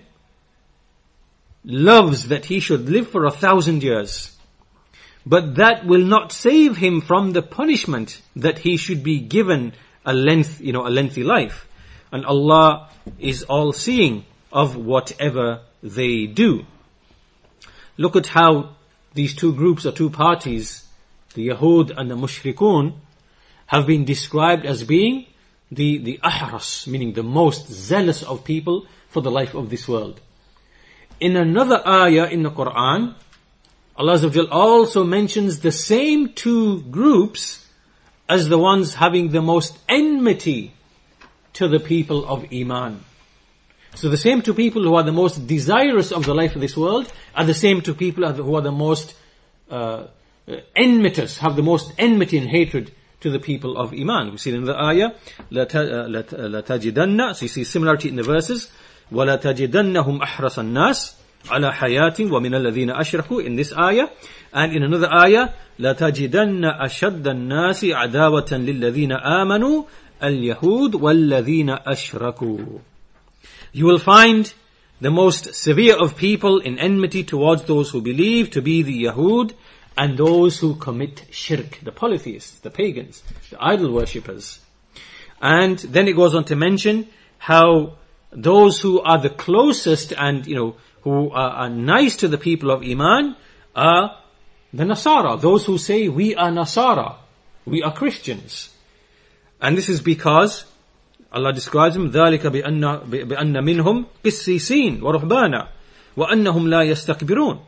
[1.64, 4.30] loves that he should live for a thousand years.
[5.26, 9.72] But that will not save him from the punishment that he should be given
[10.04, 11.66] a length, you know, a lengthy life.
[12.12, 16.65] And Allah is all seeing of whatever they do.
[17.97, 18.75] Look at how
[19.13, 20.87] these two groups or two parties,
[21.33, 22.93] the Yahud and the Mushrikun,
[23.67, 25.25] have been described as being
[25.71, 30.19] the, the ahras, meaning the most zealous of people for the life of this world.
[31.19, 33.15] In another ayah in the Quran,
[33.95, 37.67] Allah also mentions the same two groups
[38.29, 40.73] as the ones having the most enmity
[41.53, 43.03] to the people of Iman.
[43.94, 46.76] So the same two people who are the most desirous of the life of this
[46.76, 49.14] world are the same two people who are the most
[49.70, 50.06] uh,
[50.74, 54.32] enmitous, have the most enmity and hatred to the people of Iman.
[54.32, 55.12] We see in the ayah,
[55.50, 58.70] لَتَجِدَنَّ So you see similarity in the verses.
[59.12, 61.14] وَلَتَجِدَنَّهُمْ أَحْرَصَ النَّاسِ
[61.50, 64.08] على حياة ومن الذين أشركوا in this ayah
[64.54, 69.84] and in another ayah لتجدن أشد الناس عداوة للذين آمنوا
[70.22, 72.58] اليهود والذين أشركوا
[73.71, 74.51] you will find
[75.01, 79.53] the most severe of people in enmity towards those who believe to be the Yahud
[79.97, 84.59] and those who commit shirk, the polytheists, the pagans, the idol worshippers.
[85.41, 87.97] And then it goes on to mention how
[88.31, 92.71] those who are the closest and, you know, who are, are nice to the people
[92.71, 93.35] of Iman
[93.75, 94.17] are
[94.73, 97.15] the Nasara, those who say we are Nasara,
[97.65, 98.69] we are Christians.
[99.61, 100.65] And this is because
[101.32, 105.68] Allah describes them ذلك بأن, بأن منهم قسيسين ورهبانا
[106.16, 107.60] وأنهم لا يستكبرون.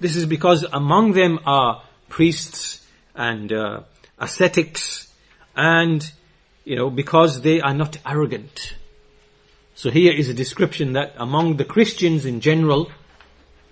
[0.00, 3.80] This is because among them are priests and uh,
[4.18, 5.12] ascetics
[5.56, 6.10] and
[6.64, 8.74] you know because they are not arrogant.
[9.74, 12.90] So here is a description that among the Christians in general,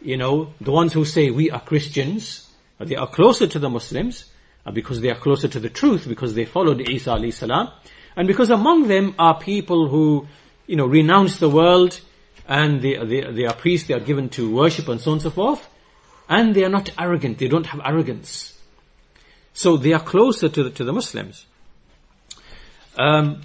[0.03, 2.48] you know, the ones who say we are Christians,
[2.79, 4.24] they are closer to the Muslims,
[4.72, 7.70] because they are closer to the truth, because they followed Isa alayhi salam,
[8.15, 10.28] and because among them are people who,
[10.67, 11.99] you know, renounce the world,
[12.47, 15.21] and they, they, they are priests, they are given to worship and so on and
[15.21, 15.67] so forth,
[16.30, 18.60] and they are not arrogant, they don't have arrogance.
[19.54, 21.45] So they are closer to the, to the Muslims.
[22.97, 23.41] Um,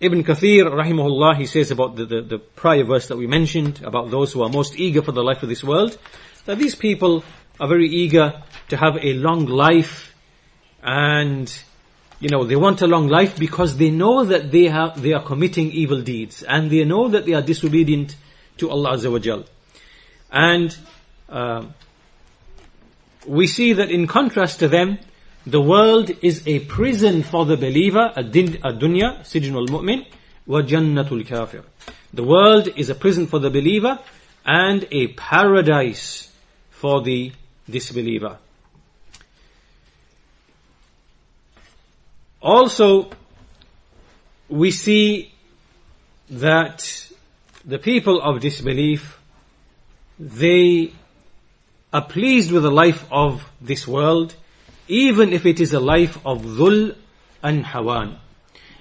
[0.00, 4.10] Ibn Kathir, rahimahullah, he says about the, the, the, prior verse that we mentioned, about
[4.10, 5.96] those who are most eager for the life of this world,
[6.44, 7.24] that these people
[7.58, 10.14] are very eager to have a long life
[10.82, 11.50] and,
[12.24, 15.22] you know, they want a long life because they know that they have, they are
[15.22, 18.16] committing evil deeds and they know that they are disobedient
[18.56, 19.44] to Allah Azza wa Jal.
[20.32, 20.74] And,
[21.28, 21.66] uh,
[23.26, 25.00] we see that in contrast to them,
[25.46, 30.06] the world is a prison for the believer, a dunya, sijnul mu'min,
[30.46, 31.62] wa jannatul kafir.
[32.14, 33.98] The world is a prison for the believer
[34.46, 36.32] and a paradise
[36.70, 37.32] for the
[37.68, 38.38] disbeliever.
[42.44, 43.08] Also,
[44.50, 45.32] we see
[46.28, 47.08] that
[47.64, 49.18] the people of disbelief,
[50.18, 50.92] they
[51.90, 54.34] are pleased with the life of this world,
[54.88, 56.94] even if it is a life of dhul
[57.42, 58.18] and hawan,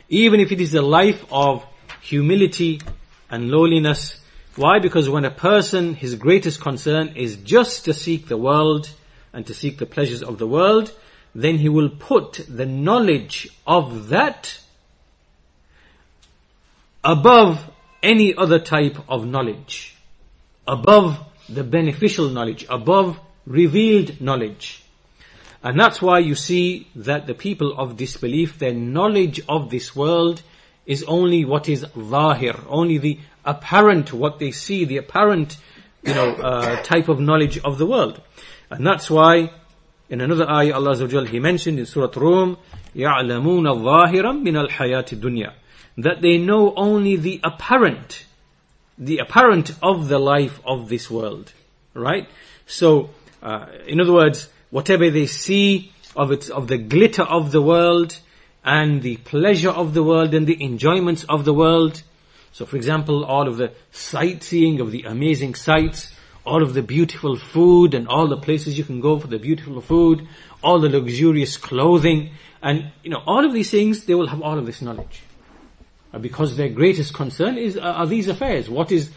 [0.10, 1.66] even if it is a life of
[2.02, 2.82] humility
[3.30, 4.20] and lowliness.
[4.58, 4.80] Why?
[4.80, 8.90] Because when a person, his greatest concern is just to seek the world
[9.32, 10.92] and to seek the pleasures of the world,
[11.36, 14.60] then he will put the knowledge of that
[17.04, 17.70] above
[18.02, 19.96] any other type of knowledge,
[20.68, 21.20] above
[21.50, 24.84] the beneficial knowledge, above revealed knowledge.
[25.64, 30.42] And that's why you see that the people of disbelief, their knowledge of this world
[30.86, 35.58] is only what is zahir, only the apparent, what they see, the apparent,
[36.04, 38.22] you know, uh, type of knowledge of the world.
[38.70, 39.52] And that's why
[40.09, 42.57] in another ayah Allah Azza He mentioned in Surah Rum,
[42.95, 45.53] يَعْلَمُونَ ظَاهِرًا مِنَ الْحَيَاةِ الدُّنْيَا
[45.99, 48.25] That they know only the apparent,
[48.97, 51.53] the apparent of the life of this world.
[51.95, 52.29] Right?
[52.67, 53.11] So,
[53.43, 58.19] uh, in other words, whatever they see of its, of the glitter of the world
[58.65, 62.03] and the pleasure of the world and the enjoyments of the world.
[62.53, 66.13] So for example, all of the sightseeing of the amazing sights,
[66.46, 69.80] all of the beautiful food and all the places you can go for the beautiful
[69.82, 70.28] food,
[70.62, 72.32] all the luxurious clothing,
[72.62, 75.24] and you know, all of these things, they will have all of this knowledge.
[76.20, 78.70] Because their greatest concern is, are these affairs.
[78.70, 79.10] What is,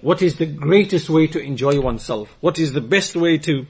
[0.00, 2.34] what is the greatest way to enjoy oneself?
[2.40, 3.66] What is the best way to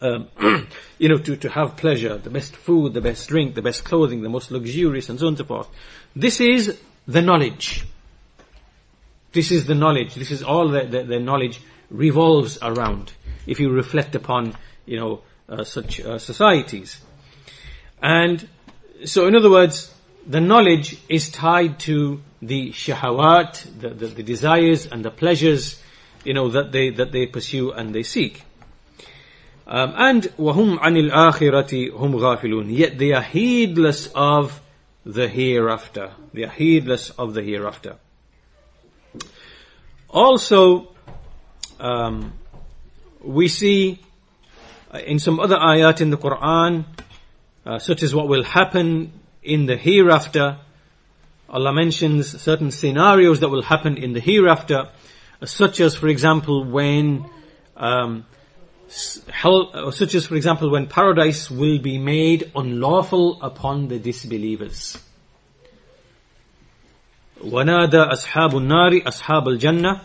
[0.00, 0.28] um,
[0.98, 4.22] you know, to, to have pleasure, the best food, the best drink, the best clothing,
[4.22, 5.68] the most luxurious, and so on and so forth.
[6.14, 7.86] This is the knowledge.
[9.32, 10.14] This is the knowledge.
[10.14, 11.60] This is all the, the knowledge
[11.93, 13.13] revolves around.
[13.47, 16.99] If you reflect upon, you know, uh, such uh, societies.
[18.01, 18.47] And
[19.05, 19.93] so, in other words,
[20.27, 25.81] the knowledge is tied to the shahawat, the, the, the desires and the pleasures,
[26.23, 28.43] you know, that they, that they pursue and they seek.
[29.65, 34.61] Um, and وَهُمْ عَنِ الْآخِرَةِ هُمْ غَافِلُونَ Yet they are heedless of
[35.05, 36.11] the hereafter.
[36.33, 37.97] They are heedless of the hereafter.
[40.09, 40.92] Also,
[41.79, 42.33] um,
[43.23, 43.99] we see
[44.93, 46.85] uh, in some other ayat in the Quran,
[47.65, 49.11] uh, such as what will happen
[49.43, 50.57] in the hereafter.
[51.49, 54.89] Allah mentions certain scenarios that will happen in the hereafter,
[55.41, 57.25] uh, such as, for example, when
[57.75, 58.25] um,
[59.31, 64.97] hell, such as for example when paradise will be made unlawful upon the disbelievers.
[67.43, 70.01] ونادى أصحاب النار أصحاب الجنة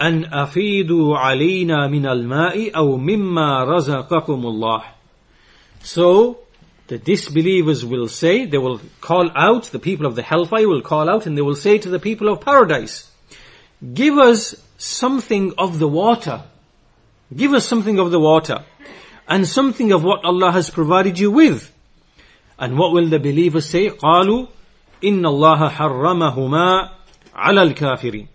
[0.00, 4.82] أن أفيدوا علينا من الماء أو مما رزقكم الله.
[5.82, 6.38] So,
[6.86, 11.08] the disbelievers will say, they will call out, the people of the hellfire will call
[11.10, 13.10] out and they will say to the people of paradise,
[13.94, 16.42] give us something of the water
[17.34, 18.64] Give us something of the water
[19.28, 21.70] and something of what Allah has provided you with.
[22.58, 23.90] And what will the believers say?
[23.90, 24.46] قالوا
[25.04, 26.90] إن الله حرمهما
[27.34, 28.28] على الكافرين.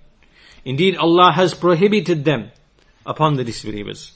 [0.67, 2.51] Indeed, Allah has prohibited them
[3.05, 4.13] upon the disbelievers.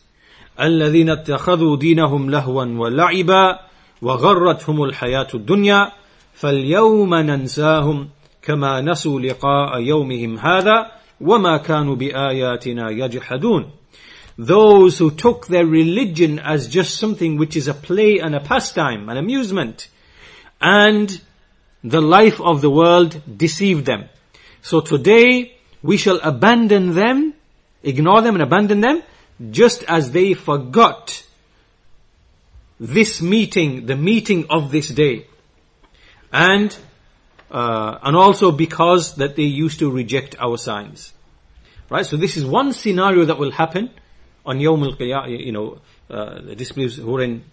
[0.59, 3.59] الذين اتخذوا دينهم لهوا ولعبا
[4.01, 5.91] وغرتهم الحياة الدنيا
[6.33, 8.09] فاليوم ننساهم
[8.41, 10.91] كما نسوا لقاء يومهم هذا
[11.21, 13.71] وما كانوا بآياتنا يجحدون
[14.37, 19.09] those who took their religion as just something which is a play and a pastime,
[19.09, 19.87] an amusement,
[20.61, 21.19] and
[21.83, 24.07] the life of the world deceived them.
[24.61, 27.34] So today we shall abandon them,
[27.82, 29.02] ignore them and abandon them,
[29.50, 31.24] just as they forgot
[32.78, 35.26] this meeting, the meeting of this day.
[36.32, 36.76] And,
[37.50, 41.12] uh, and also because that they used to reject our signs.
[41.90, 42.06] Right?
[42.06, 43.90] So this is one scenario that will happen
[44.46, 45.78] on Yawm al you know,
[46.10, 47.44] uh, the disbelievers who are in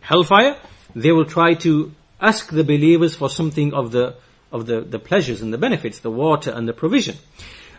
[0.00, 0.56] hellfire,
[0.94, 4.16] they will try to ask the believers for something of the,
[4.52, 7.16] of the, the pleasures and the benefits, the water and the provision.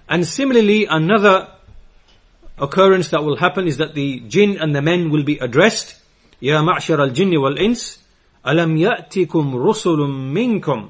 [0.08, 1.48] And similarly, another
[2.58, 5.96] occurrence that will happen is that the jinn and the men will be addressed.
[6.42, 8.02] يا معشر الجن والإنس
[8.48, 9.98] ألم يأتكم رسل
[10.34, 10.88] منكم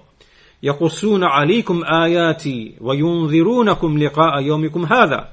[0.63, 5.29] يقصون عليكم آياتي وينذرونكم لقاء يومكم هذا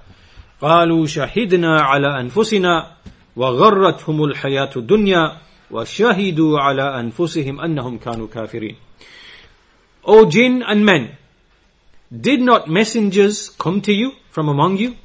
[0.61, 2.91] قالوا شهدنا على أنفسنا
[3.35, 5.37] وغرتهم الحياة الدنيا
[5.71, 8.75] وشهدوا على أنفسهم أنهم كانوا كافرين
[10.03, 11.17] O jinn and men,
[12.20, 14.96] did not messengers come to you from among you,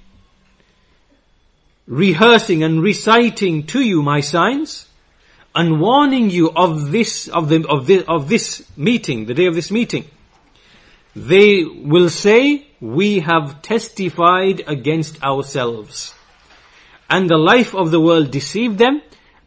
[1.88, 4.88] rehearsing and reciting to you my signs,
[5.56, 9.56] and warning you of this, of the, of this, of this meeting, the day of
[9.56, 10.06] this meeting?
[11.16, 16.14] They will say, we have testified against ourselves.
[17.10, 19.02] And the life of the world deceived them,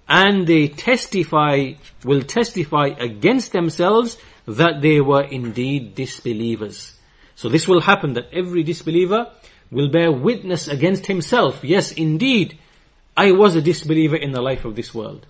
[0.08, 6.91] and they testify, will testify against themselves that they were indeed disbelievers.
[7.42, 9.28] So this will happen that every disbeliever
[9.68, 11.64] will bear witness against himself.
[11.64, 12.56] Yes, indeed,
[13.16, 15.26] I was a disbeliever in the life of this world.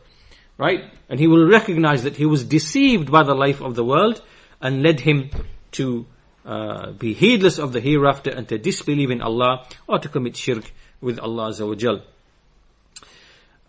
[0.58, 0.92] Right?
[1.08, 4.20] And he will recognize that he was deceived by the life of the world
[4.60, 5.30] and led him
[5.70, 6.04] to
[6.44, 10.70] uh, be heedless of the hereafter and to disbelieve in Allah or to commit shirk
[11.00, 11.54] with Allah.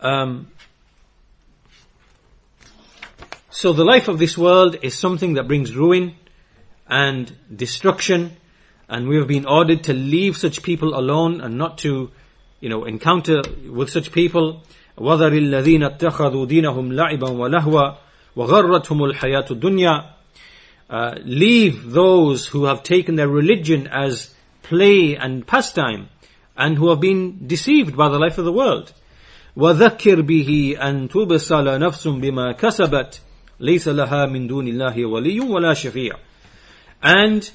[0.00, 0.48] Um,
[3.50, 6.16] So the life of this world is something that brings ruin
[6.88, 8.36] and destruction.
[8.88, 12.10] And we have been ordered to leave such people alone and not to,
[12.60, 14.62] you know, encounter with such people.
[14.98, 17.96] وَذَرِ الَّذِينَ اتَّخَذُوا دِينَهُمْ لَعِبًا وَلَهْوًا
[18.36, 20.14] وَغَرَّتْهُمُ الْحَيَاةُ الدُّنْيَا
[20.90, 26.08] uh, leave those who have taken their religion as play and pastime
[26.56, 28.92] and who have been deceived by the life of the world.
[29.56, 31.08] وذكر به أن
[31.78, 33.20] نفس بما كسبت
[33.60, 36.16] ليس لها من دون الله ولي ولا شفيع
[37.04, 37.48] and,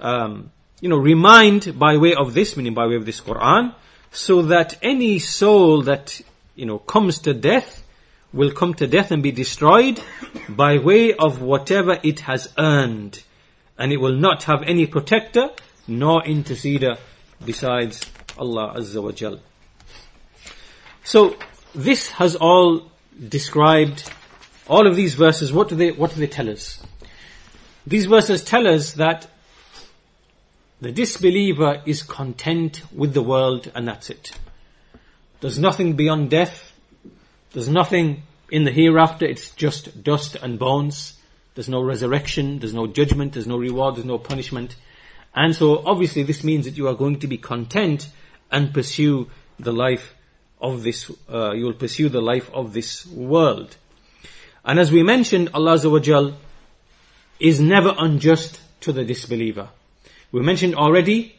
[0.00, 3.74] um, you know, remind by way of this, meaning by way of this Quran,
[4.10, 6.20] so that any soul that,
[6.56, 7.84] you know, comes to death
[8.32, 10.00] will come to death and be destroyed
[10.48, 13.22] by way of whatever it has earned.
[13.78, 15.50] And it will not have any protector
[15.86, 16.98] nor interceder
[17.44, 18.00] besides
[18.38, 19.40] Allah Azza wa Jal.
[21.04, 21.36] So
[21.74, 22.90] this has all
[23.28, 24.10] described
[24.66, 25.52] all of these verses.
[25.52, 26.82] What do they what do they tell us?
[27.88, 29.26] These verses tell us that
[30.82, 34.32] the disbeliever is content with the world and that's it.
[35.40, 36.74] There's nothing beyond death.
[37.52, 39.24] There's nothing in the hereafter.
[39.24, 41.18] It's just dust and bones.
[41.54, 42.58] There's no resurrection.
[42.58, 43.32] There's no judgment.
[43.32, 43.96] There's no reward.
[43.96, 44.76] There's no punishment.
[45.34, 48.10] And so obviously this means that you are going to be content
[48.52, 50.14] and pursue the life
[50.60, 53.78] of this, uh, you will pursue the life of this world.
[54.62, 56.34] And as we mentioned, Allah Azza
[57.40, 59.68] is never unjust to the disbeliever.
[60.32, 61.36] We mentioned already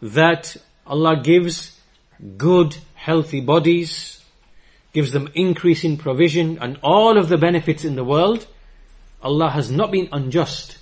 [0.00, 0.56] that
[0.86, 1.78] Allah gives
[2.36, 4.22] good, healthy bodies,
[4.92, 8.46] gives them increase in provision and all of the benefits in the world.
[9.22, 10.78] Allah has not been unjust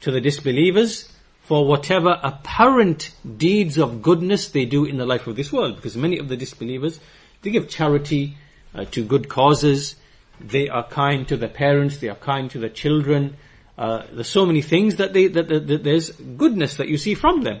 [0.00, 1.10] to the disbelievers
[1.42, 5.76] for whatever apparent deeds of goodness they do in the life of this world.
[5.76, 7.00] Because many of the disbelievers,
[7.42, 8.36] they give charity
[8.74, 9.96] uh, to good causes,
[10.40, 13.36] they are kind to their parents, they are kind to their children,
[13.78, 17.14] uh, there's so many things that, they, that, that, that there's goodness that you see
[17.14, 17.60] from them.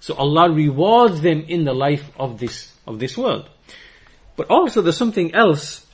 [0.00, 3.48] So Allah rewards them in the life of this, of this world.
[4.36, 5.84] But also there's something else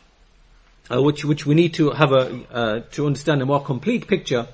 [0.90, 4.46] uh, which which we need to have a uh, to understand a more complete picture,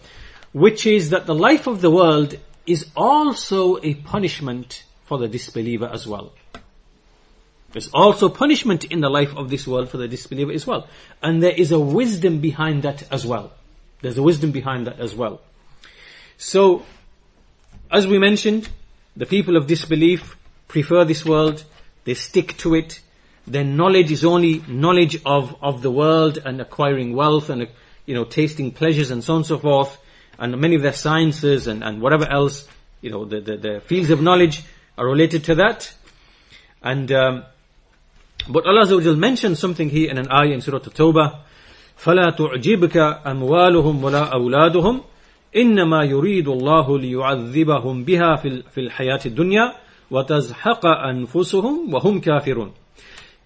[0.53, 2.37] which is that the life of the world
[2.67, 6.33] is also a punishment for the disbeliever as well.
[7.73, 10.89] There's also punishment in the life of this world for the disbeliever as well,
[11.23, 13.53] and there is a wisdom behind that as well.
[14.03, 15.41] There's a wisdom behind that as well.
[16.37, 16.85] So,
[17.91, 18.68] as we mentioned,
[19.16, 20.37] the people of disbelief
[20.68, 21.62] prefer this world,
[22.05, 23.01] they stick to it,
[23.47, 27.68] their knowledge is only knowledge of, of the world and acquiring wealth and,
[28.07, 29.99] you know, tasting pleasures and so on and so forth,
[30.39, 32.66] and many of their sciences and, and whatever else,
[33.01, 34.62] you know, the, the, the fields of knowledge
[34.97, 35.93] are related to that.
[36.83, 37.45] And, um,
[38.48, 41.39] but Allah mentions something here in an ayah in Surah At-Tawbah,
[41.98, 45.02] فلا تعجبك أموالهم ولا أولادهم
[45.56, 48.36] إنما يريد الله ليعذبهم بها
[48.72, 49.74] في الحياة الدنيا
[50.12, 52.72] وتزحق أنفسهم وهم كافرون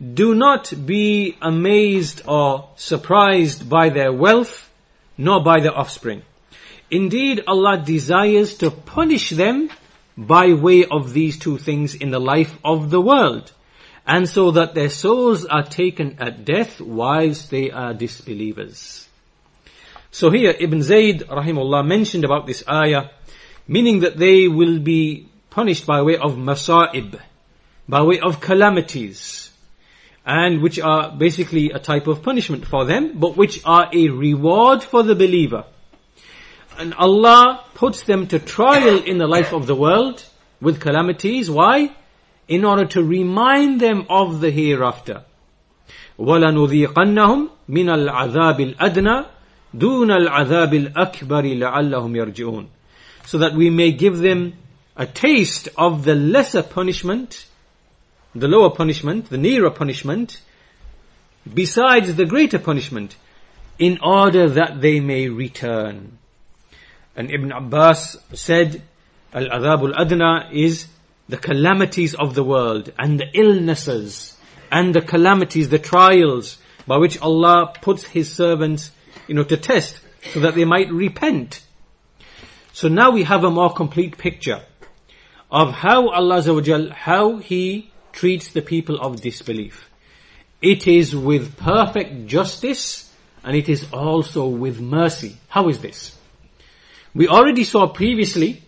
[0.02, 4.72] Do not be amazed or surprised by their wealth,
[5.18, 6.22] nor by their offspring.
[6.89, 9.70] Indeed, Allah desires to punish them
[10.18, 13.52] by way of these two things in the life of the world
[14.07, 19.09] and so that their souls are taken at death whilst they are disbelievers.
[20.11, 23.11] So here Ibn Zayd rahimullah mentioned about this ayah,
[23.67, 27.19] meaning that they will be punished by way of masa'ib,
[27.89, 29.51] by way of calamities,
[30.27, 34.83] and which are basically a type of punishment for them, but which are a reward
[34.83, 35.65] for the believer.
[36.79, 40.25] And Allah puts them to trial in the life of the world
[40.61, 41.51] with calamities.
[41.51, 41.95] Why?
[42.47, 45.24] in order to remind them of the hereafter.
[46.20, 49.26] وَلَنُذِيقَنَّهُمْ مِنَ الْعَذَابِ الْأَدْنَى
[49.74, 52.68] دُونَ الْعَذَابِ الْأَكْبَرِ لَعَلَّهُمْ يَرْجِعُونَ
[53.26, 54.54] So that we may give them
[54.97, 57.45] a taste of the lesser punishment,
[58.36, 60.41] the lower punishment, the nearer punishment,
[61.52, 63.16] besides the greater punishment,
[63.78, 66.18] in order that they may return.
[67.16, 68.82] And Ibn Abbas said,
[69.34, 70.88] Al-Adhab al-Adna is
[71.29, 74.37] the calamities of the world and the illnesses
[74.70, 78.91] and the calamities, the trials by which Allah puts His servants,
[79.27, 80.01] you know, to test
[80.33, 81.64] so that they might repent.
[82.72, 84.62] So now we have a more complete picture
[85.51, 89.89] of how Allah how He treats the people of disbelief.
[90.61, 93.12] It is with perfect justice
[93.45, 95.37] and it is also with mercy.
[95.49, 96.18] How is this?
[97.14, 98.64] We already saw previously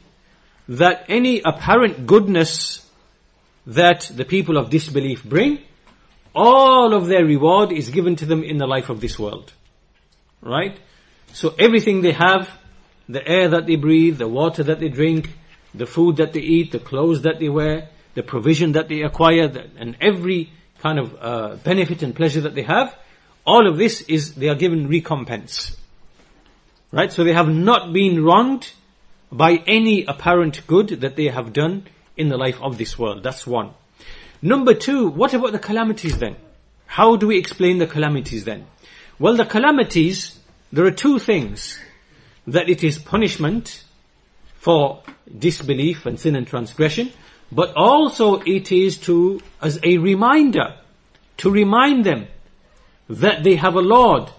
[0.69, 2.89] that any apparent goodness
[3.67, 5.61] that the people of disbelief bring,
[6.35, 9.53] all of their reward is given to them in the life of this world.
[10.43, 10.79] Right?
[11.33, 12.49] So everything they have,
[13.09, 15.31] the air that they breathe, the water that they drink,
[15.75, 19.51] the food that they eat, the clothes that they wear, the provision that they acquire,
[19.77, 22.97] and every kind of uh, benefit and pleasure that they have,
[23.45, 25.77] all of this is, they are given recompense.
[26.93, 27.13] Right?
[27.13, 28.71] So they have not been wronged
[29.37, 33.23] by any apparent good that they have done in the life of this world.
[33.23, 33.75] That's one.
[34.41, 36.37] Number two, what about the calamities then?
[36.87, 38.67] How do we explain the calamities then?
[39.19, 40.39] Well, the calamities,
[40.73, 41.79] there are two things.
[42.47, 43.85] That it is punishment
[44.57, 45.03] for
[45.39, 47.13] disbelief and sin and transgression,
[47.53, 50.77] but also it is to, as a reminder,
[51.39, 52.29] to remind them
[53.11, 54.31] that they have a Lord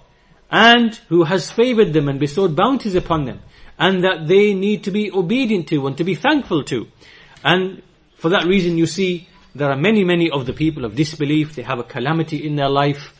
[0.50, 3.41] and who has favored them and bestowed bounties upon them
[3.80, 6.88] and that they need to be obedient to and to be thankful to.
[7.43, 7.82] And
[8.15, 11.63] for that reason you see there are many, many of the people of disbelief, they
[11.63, 13.13] have a calamity in their life,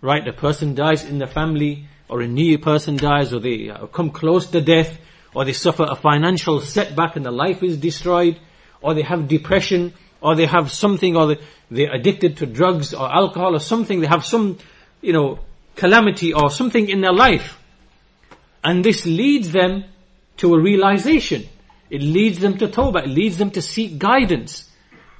[0.00, 0.26] right?
[0.26, 4.10] A person dies in the family, or a near person dies, or they uh, come
[4.10, 4.98] close to death,
[5.34, 8.38] or they suffer a financial setback and their life is destroyed,
[8.82, 11.36] or they have depression, or they have something, or
[11.70, 14.58] they're addicted to drugs or alcohol or something, they have some,
[15.00, 15.38] you know,
[15.76, 17.58] calamity or something in their life.
[18.64, 19.84] And this leads them
[20.38, 21.46] to a realization.
[21.90, 23.04] It leads them to tawbah.
[23.04, 24.68] It leads them to seek guidance.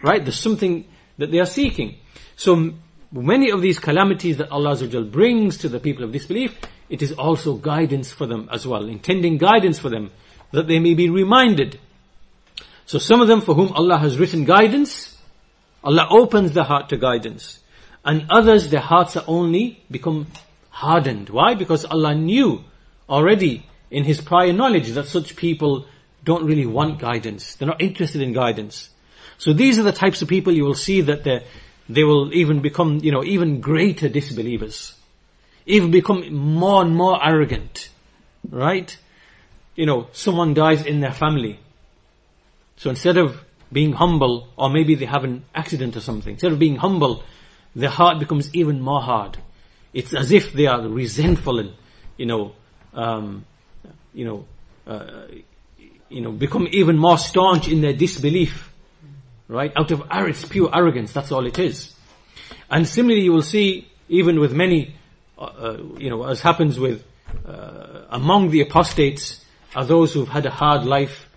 [0.02, 0.24] Right?
[0.24, 0.86] There's something
[1.18, 1.96] that they are seeking.
[2.36, 2.72] So
[3.12, 7.54] many of these calamities that Allah brings to the people of disbelief, it is also
[7.54, 10.10] guidance for them as well, intending guidance for them,
[10.52, 11.78] that they may be reminded.
[12.86, 15.16] So some of them for whom Allah has written guidance,
[15.82, 17.60] Allah opens the heart to guidance.
[18.04, 20.26] And others, their hearts are only become
[20.70, 21.30] hardened.
[21.30, 21.54] Why?
[21.54, 22.64] Because Allah knew
[23.08, 25.86] already in His prior knowledge that such people
[26.24, 27.54] don't really want guidance.
[27.54, 28.88] They're not interested in guidance.
[29.38, 33.00] So these are the types of people you will see that they will even become,
[33.02, 34.94] you know, even greater disbelievers.
[35.66, 37.90] Even become more and more arrogant.
[38.48, 38.96] Right?
[39.74, 41.58] You know, someone dies in their family.
[42.76, 43.42] So instead of
[43.72, 47.22] being humble, or maybe they have an accident or something, instead of being humble,
[47.74, 49.36] their heart becomes even more hard.
[49.92, 51.72] It's as if they are resentful and,
[52.16, 52.52] you know,
[52.94, 53.44] um,
[54.12, 54.44] you know,
[54.86, 55.26] uh,
[56.08, 58.70] you know, become even more staunch in their disbelief
[59.48, 59.72] right?
[59.76, 60.02] Out of
[60.50, 61.94] pure arrogance, that's all it is.
[62.70, 64.94] And similarly, you will see, even with many,
[65.38, 67.04] uh, uh, you know, as happens with,
[67.46, 71.28] uh, among the apostates, are those who've had a hard life,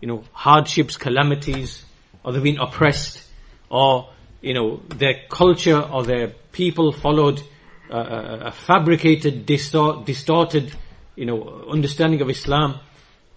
[0.00, 1.84] you know, hardships, calamities,
[2.24, 3.22] or they've been oppressed,
[3.70, 4.08] or,
[4.40, 7.40] you know, their culture or their people followed
[7.90, 10.74] uh, a fabricated, distort, distorted,
[11.15, 12.79] you know, understanding of Islam,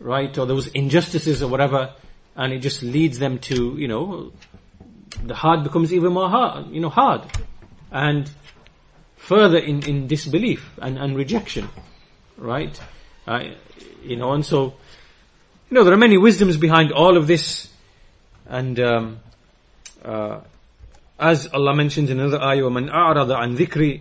[0.00, 0.36] right?
[0.38, 1.94] Or there was injustices or whatever,
[2.36, 4.32] and it just leads them to, you know,
[5.24, 7.22] the heart becomes even more hard, you know, hard.
[7.90, 8.30] And
[9.16, 11.68] further in, in disbelief and, and rejection.
[12.38, 12.78] Right?
[13.26, 13.50] Uh,
[14.02, 14.74] you know, and so,
[15.70, 17.68] you know, there are many wisdoms behind all of this.
[18.46, 19.20] And, um,
[20.04, 20.40] uh,
[21.18, 24.00] as Allah mentions in another ayah, وَمَنْ أَعْرَضَ عَنْ ذِكْرِ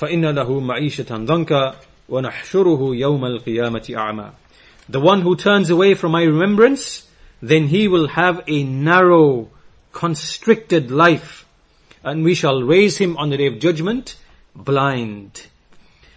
[0.00, 1.76] فَإِنَّ لَهُ مَعِيشَةً ضَنْكَ
[2.08, 4.32] وَنَحْشُرُهُ يَوْمَ الْقِيَامَةِ أَعْمَى
[4.88, 7.06] The one who turns away from my remembrance,
[7.40, 9.50] then he will have a narrow,
[9.92, 11.46] constricted life,
[12.02, 14.16] and we shall raise him on the day of judgment
[14.54, 15.46] blind.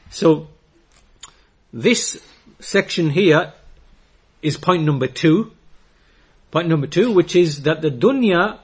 [0.10, 0.48] So,
[1.74, 2.22] this
[2.60, 3.54] section here
[4.42, 5.52] is point number two.
[6.52, 8.58] Point number two, which is that the dunya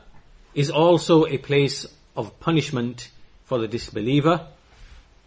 [0.53, 1.85] is also a place
[2.15, 3.09] of punishment
[3.45, 4.47] for the disbeliever.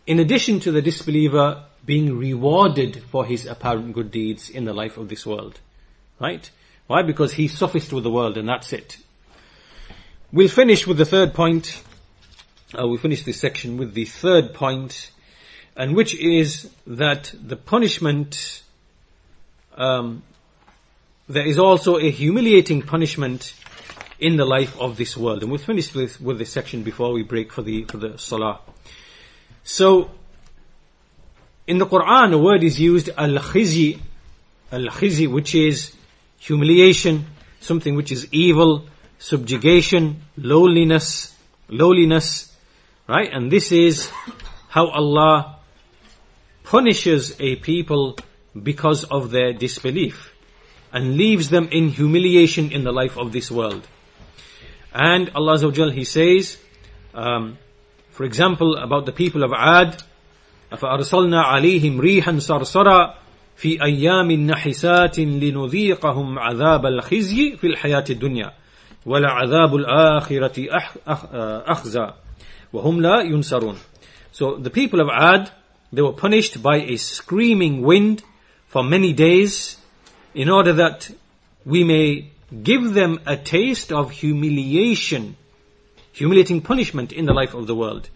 [0.06, 4.97] In addition to the disbeliever being rewarded for his apparent good deeds in the life
[4.97, 5.59] of this world.
[6.19, 6.49] Right?
[6.87, 7.01] Why?
[7.01, 8.97] Because he sophist with the world and that's it.
[10.31, 11.83] We'll finish with the third point.
[12.73, 15.11] Uh, we'll finish this section with the third point,
[15.75, 18.63] and which is that the punishment,
[19.75, 20.23] um,
[21.27, 23.53] there is also a humiliating punishment
[24.19, 25.41] in the life of this world.
[25.41, 28.59] And we'll finish with, with this section before we break for the, for the salah.
[29.63, 30.11] So,
[31.71, 33.97] in the Quran, a word is used, al-khizi,
[34.73, 35.95] al-khizi, which is
[36.37, 37.25] humiliation,
[37.61, 38.83] something which is evil,
[39.19, 41.33] subjugation, lowliness,
[41.69, 42.53] lowliness,
[43.07, 43.29] right?
[43.31, 44.11] And this is
[44.67, 45.59] how Allah
[46.65, 48.17] punishes a people
[48.61, 50.33] because of their disbelief
[50.91, 53.87] and leaves them in humiliation in the life of this world.
[54.93, 56.57] And Allah He says,
[57.13, 57.57] um,
[58.09, 60.03] for example, about the people of Ad,
[60.77, 63.13] فأرسلنا عليهم ريحا صرصرا
[63.55, 68.51] في أيام نحسات لنذيقهم عذاب الخزي في الحياة الدنيا
[69.05, 70.67] ولعذاب الآخرة
[71.67, 72.13] أخزى
[72.73, 73.75] وهم لا ينصرون
[74.31, 75.51] So the people of Ad,
[75.91, 78.23] they were punished by a screaming wind
[78.67, 79.77] for many days
[80.33, 81.11] in order that
[81.65, 82.31] we may
[82.63, 85.35] give them a taste of humiliation,
[86.13, 88.09] humiliating punishment in the life of the world.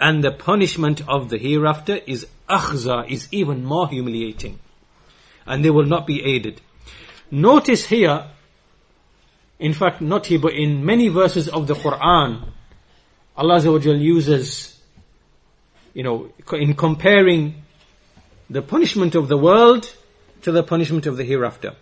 [0.00, 4.58] And the punishment of the hereafter is akhza, is even more humiliating.
[5.46, 6.60] And they will not be aided.
[7.30, 8.26] Notice here,
[9.58, 12.48] in fact, not here, but in many verses of the Quran,
[13.36, 14.78] Allah uses,
[15.94, 17.62] you know, in comparing
[18.50, 19.94] the punishment of the world
[20.42, 21.74] to the punishment of the hereafter.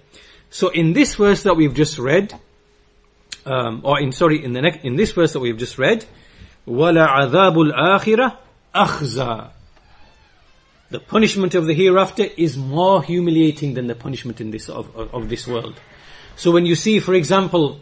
[0.51, 2.33] So in this verse that we've just read,
[3.45, 6.05] um, or in sorry, in the next, in this verse that we've just read,
[6.68, 8.38] وَلَا عَذَابُ الْآخِرَةِ
[8.76, 9.50] أَخْزَى
[10.90, 15.14] The punishment of the hereafter is more humiliating than the punishment in this of, of,
[15.14, 15.80] of this world.
[16.36, 17.80] So when you see, for example,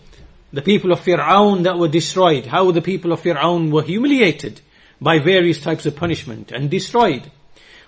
[0.51, 4.61] the people of Fir'aun that were destroyed, how the people of Fir'aun were humiliated
[5.01, 7.31] by various types of punishment and destroyed.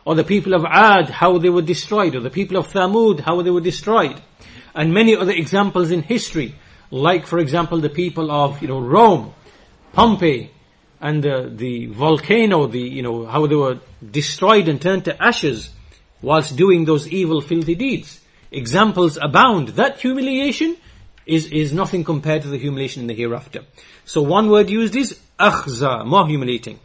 [0.05, 2.15] Or the people of Ad, how they were destroyed.
[2.15, 4.21] Or the people of Thamud, how they were destroyed.
[4.73, 6.55] And many other examples in history,
[6.89, 9.33] like for example the people of, you know, Rome,
[9.93, 10.51] Pompeii,
[11.01, 13.79] and the, the volcano, the, you know, how they were
[14.11, 15.71] destroyed and turned to ashes
[16.21, 18.21] whilst doing those evil, filthy deeds.
[18.51, 19.69] Examples abound.
[19.69, 20.77] That humiliation
[21.25, 23.61] is, is nothing compared to the humiliation in the hereafter.
[24.05, 26.79] So one word used is akhza, more humiliating.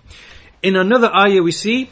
[0.62, 1.90] In another ayah we see,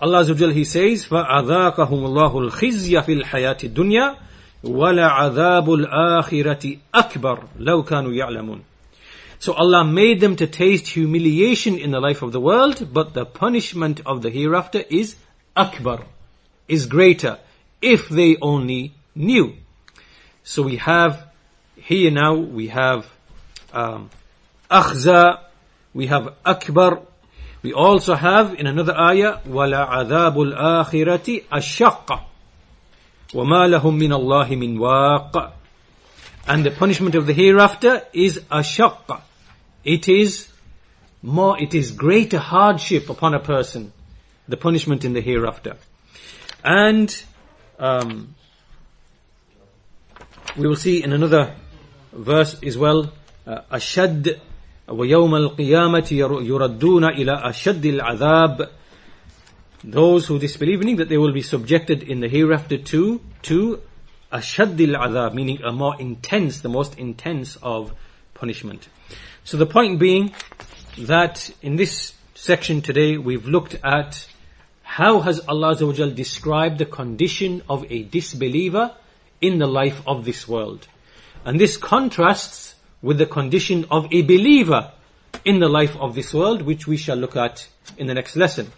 [0.00, 4.16] Allah Azza He says, فَأَذَاقَهُمُ اللَّهُ الْخِزْيَ فِي الْحَيَاةِ الدُّنْيَا
[4.64, 8.62] وَلَعَذَابُ الْآخِرَةِ أَكْبَرُ لَوْ كَانُوا يَعْلَمُونَ
[9.38, 13.26] So Allah made them to taste humiliation in the life of the world, but the
[13.26, 15.16] punishment of the hereafter is
[15.56, 16.04] akbar,
[16.68, 17.38] is greater,
[17.80, 19.54] if they only knew.
[20.44, 21.28] So we have
[21.76, 23.06] here now we have
[23.72, 24.10] um,
[24.70, 25.40] akhza,
[25.92, 27.02] we have akbar,
[27.62, 32.20] we also have in another ayah, وَلَا عَذَابُ الْآخِرَةِ أَشَّقَّ
[33.34, 35.52] وَمَا لَهُم مِّنَ اللَّهِ مِنْ وَاقٍ
[36.46, 39.20] And the punishment of the hereafter is ashaqqa.
[39.86, 40.48] It is
[41.22, 43.92] more, it is greater hardship upon a person,
[44.48, 45.76] the punishment in the hereafter.
[46.64, 47.22] And
[47.78, 48.34] um,
[50.56, 51.54] we will see in another
[52.12, 53.12] verse as well,
[53.46, 54.38] أشد
[54.88, 58.68] ويوم القيامة يردون إلى أشد العذاب
[59.84, 63.80] those who disbelieve, meaning that they will be subjected in the hereafter to, to
[64.32, 67.92] ashaddil adhab, meaning a more intense, the most intense of
[68.34, 68.88] punishment.
[69.47, 70.33] So the point being
[70.97, 74.27] that in this section today we've looked at
[74.83, 75.73] how has Allah
[76.13, 78.93] described the condition of a disbeliever
[79.39, 80.89] in the life of this world.
[81.45, 84.91] And this contrasts with the condition of a believer
[85.45, 88.73] in the life of this world, which we shall look at in the next lesson.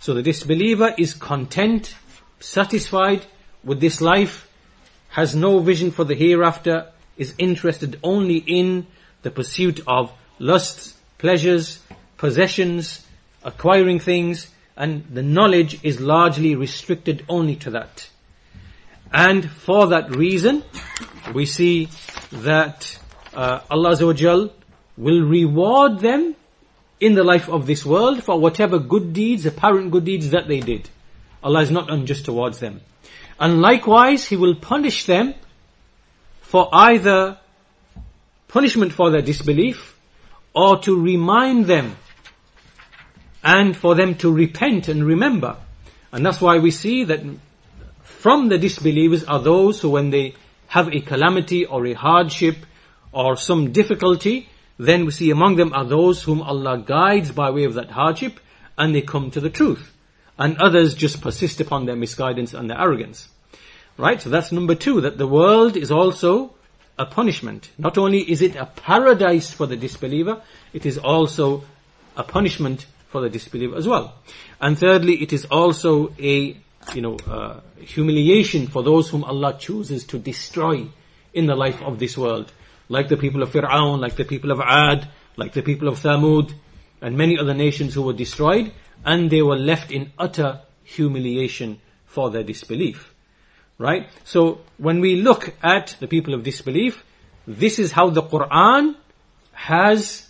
[0.00, 1.94] So the disbeliever is content,
[2.40, 3.26] satisfied
[3.62, 4.48] with this life,
[5.10, 8.86] has no vision for the hereafter, is interested only in
[9.26, 11.80] the pursuit of lusts, pleasures,
[12.16, 13.04] possessions,
[13.42, 14.46] acquiring things,
[14.76, 18.08] and the knowledge is largely restricted only to that.
[19.12, 20.62] And for that reason,
[21.34, 21.88] we see
[22.30, 22.96] that
[23.34, 23.96] uh, Allah
[24.96, 26.36] will reward them
[27.00, 30.60] in the life of this world for whatever good deeds, apparent good deeds that they
[30.60, 30.88] did.
[31.42, 32.80] Allah is not unjust towards them.
[33.40, 35.34] And likewise, He will punish them
[36.42, 37.38] for either
[38.56, 39.98] punishment for their disbelief
[40.54, 41.94] or to remind them
[43.44, 45.58] and for them to repent and remember.
[46.10, 47.20] And that's why we see that
[48.02, 50.36] from the disbelievers are those who when they
[50.68, 52.56] have a calamity or a hardship
[53.12, 54.48] or some difficulty,
[54.78, 58.40] then we see among them are those whom Allah guides by way of that hardship
[58.78, 59.92] and they come to the truth.
[60.38, 63.28] And others just persist upon their misguidance and their arrogance.
[63.98, 64.22] Right?
[64.22, 66.55] So that's number two, that the world is also
[66.98, 67.70] a punishment.
[67.78, 70.42] Not only is it a paradise for the disbeliever,
[70.72, 71.64] it is also
[72.16, 74.14] a punishment for the disbeliever as well.
[74.60, 76.56] And thirdly, it is also a,
[76.94, 80.86] you know, uh, humiliation for those whom Allah chooses to destroy
[81.34, 82.52] in the life of this world
[82.88, 86.52] like the people of Fir'aun, like the people of Ad, like the people of Thamud,
[87.00, 88.72] and many other nations who were destroyed,
[89.04, 93.12] and they were left in utter humiliation for their disbelief.
[93.78, 94.08] Right?
[94.24, 97.04] So, when we look at the people of disbelief,
[97.46, 98.96] this is how the Quran
[99.52, 100.26] has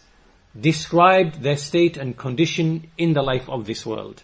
[0.58, 4.22] described their state and condition in the life of this world.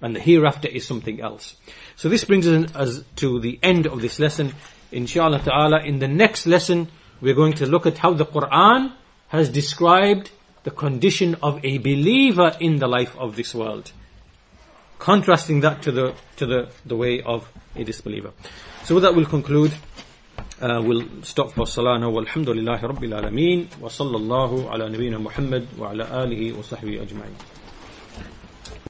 [0.00, 1.56] And the hereafter is something else.
[1.96, 4.54] So this brings us to the end of this lesson.
[4.92, 6.88] Inshallah ta'ala, in the next lesson,
[7.20, 8.92] we're going to look at how the Quran
[9.28, 10.30] has described
[10.64, 13.92] the condition of a believer in the life of this world.
[15.04, 17.46] Contrasting that to the to the, the way of
[17.76, 18.32] a disbeliever.
[18.84, 19.72] So with that we'll conclude.
[20.60, 22.10] Uh, we'll stop for salah now.
[22.10, 23.68] Walhamdulillahi Rabbil Alameen.
[23.78, 27.53] Wa sallallahu ala nabiyyina Muhammad wa ala alihi wa sahbihi ajma'in.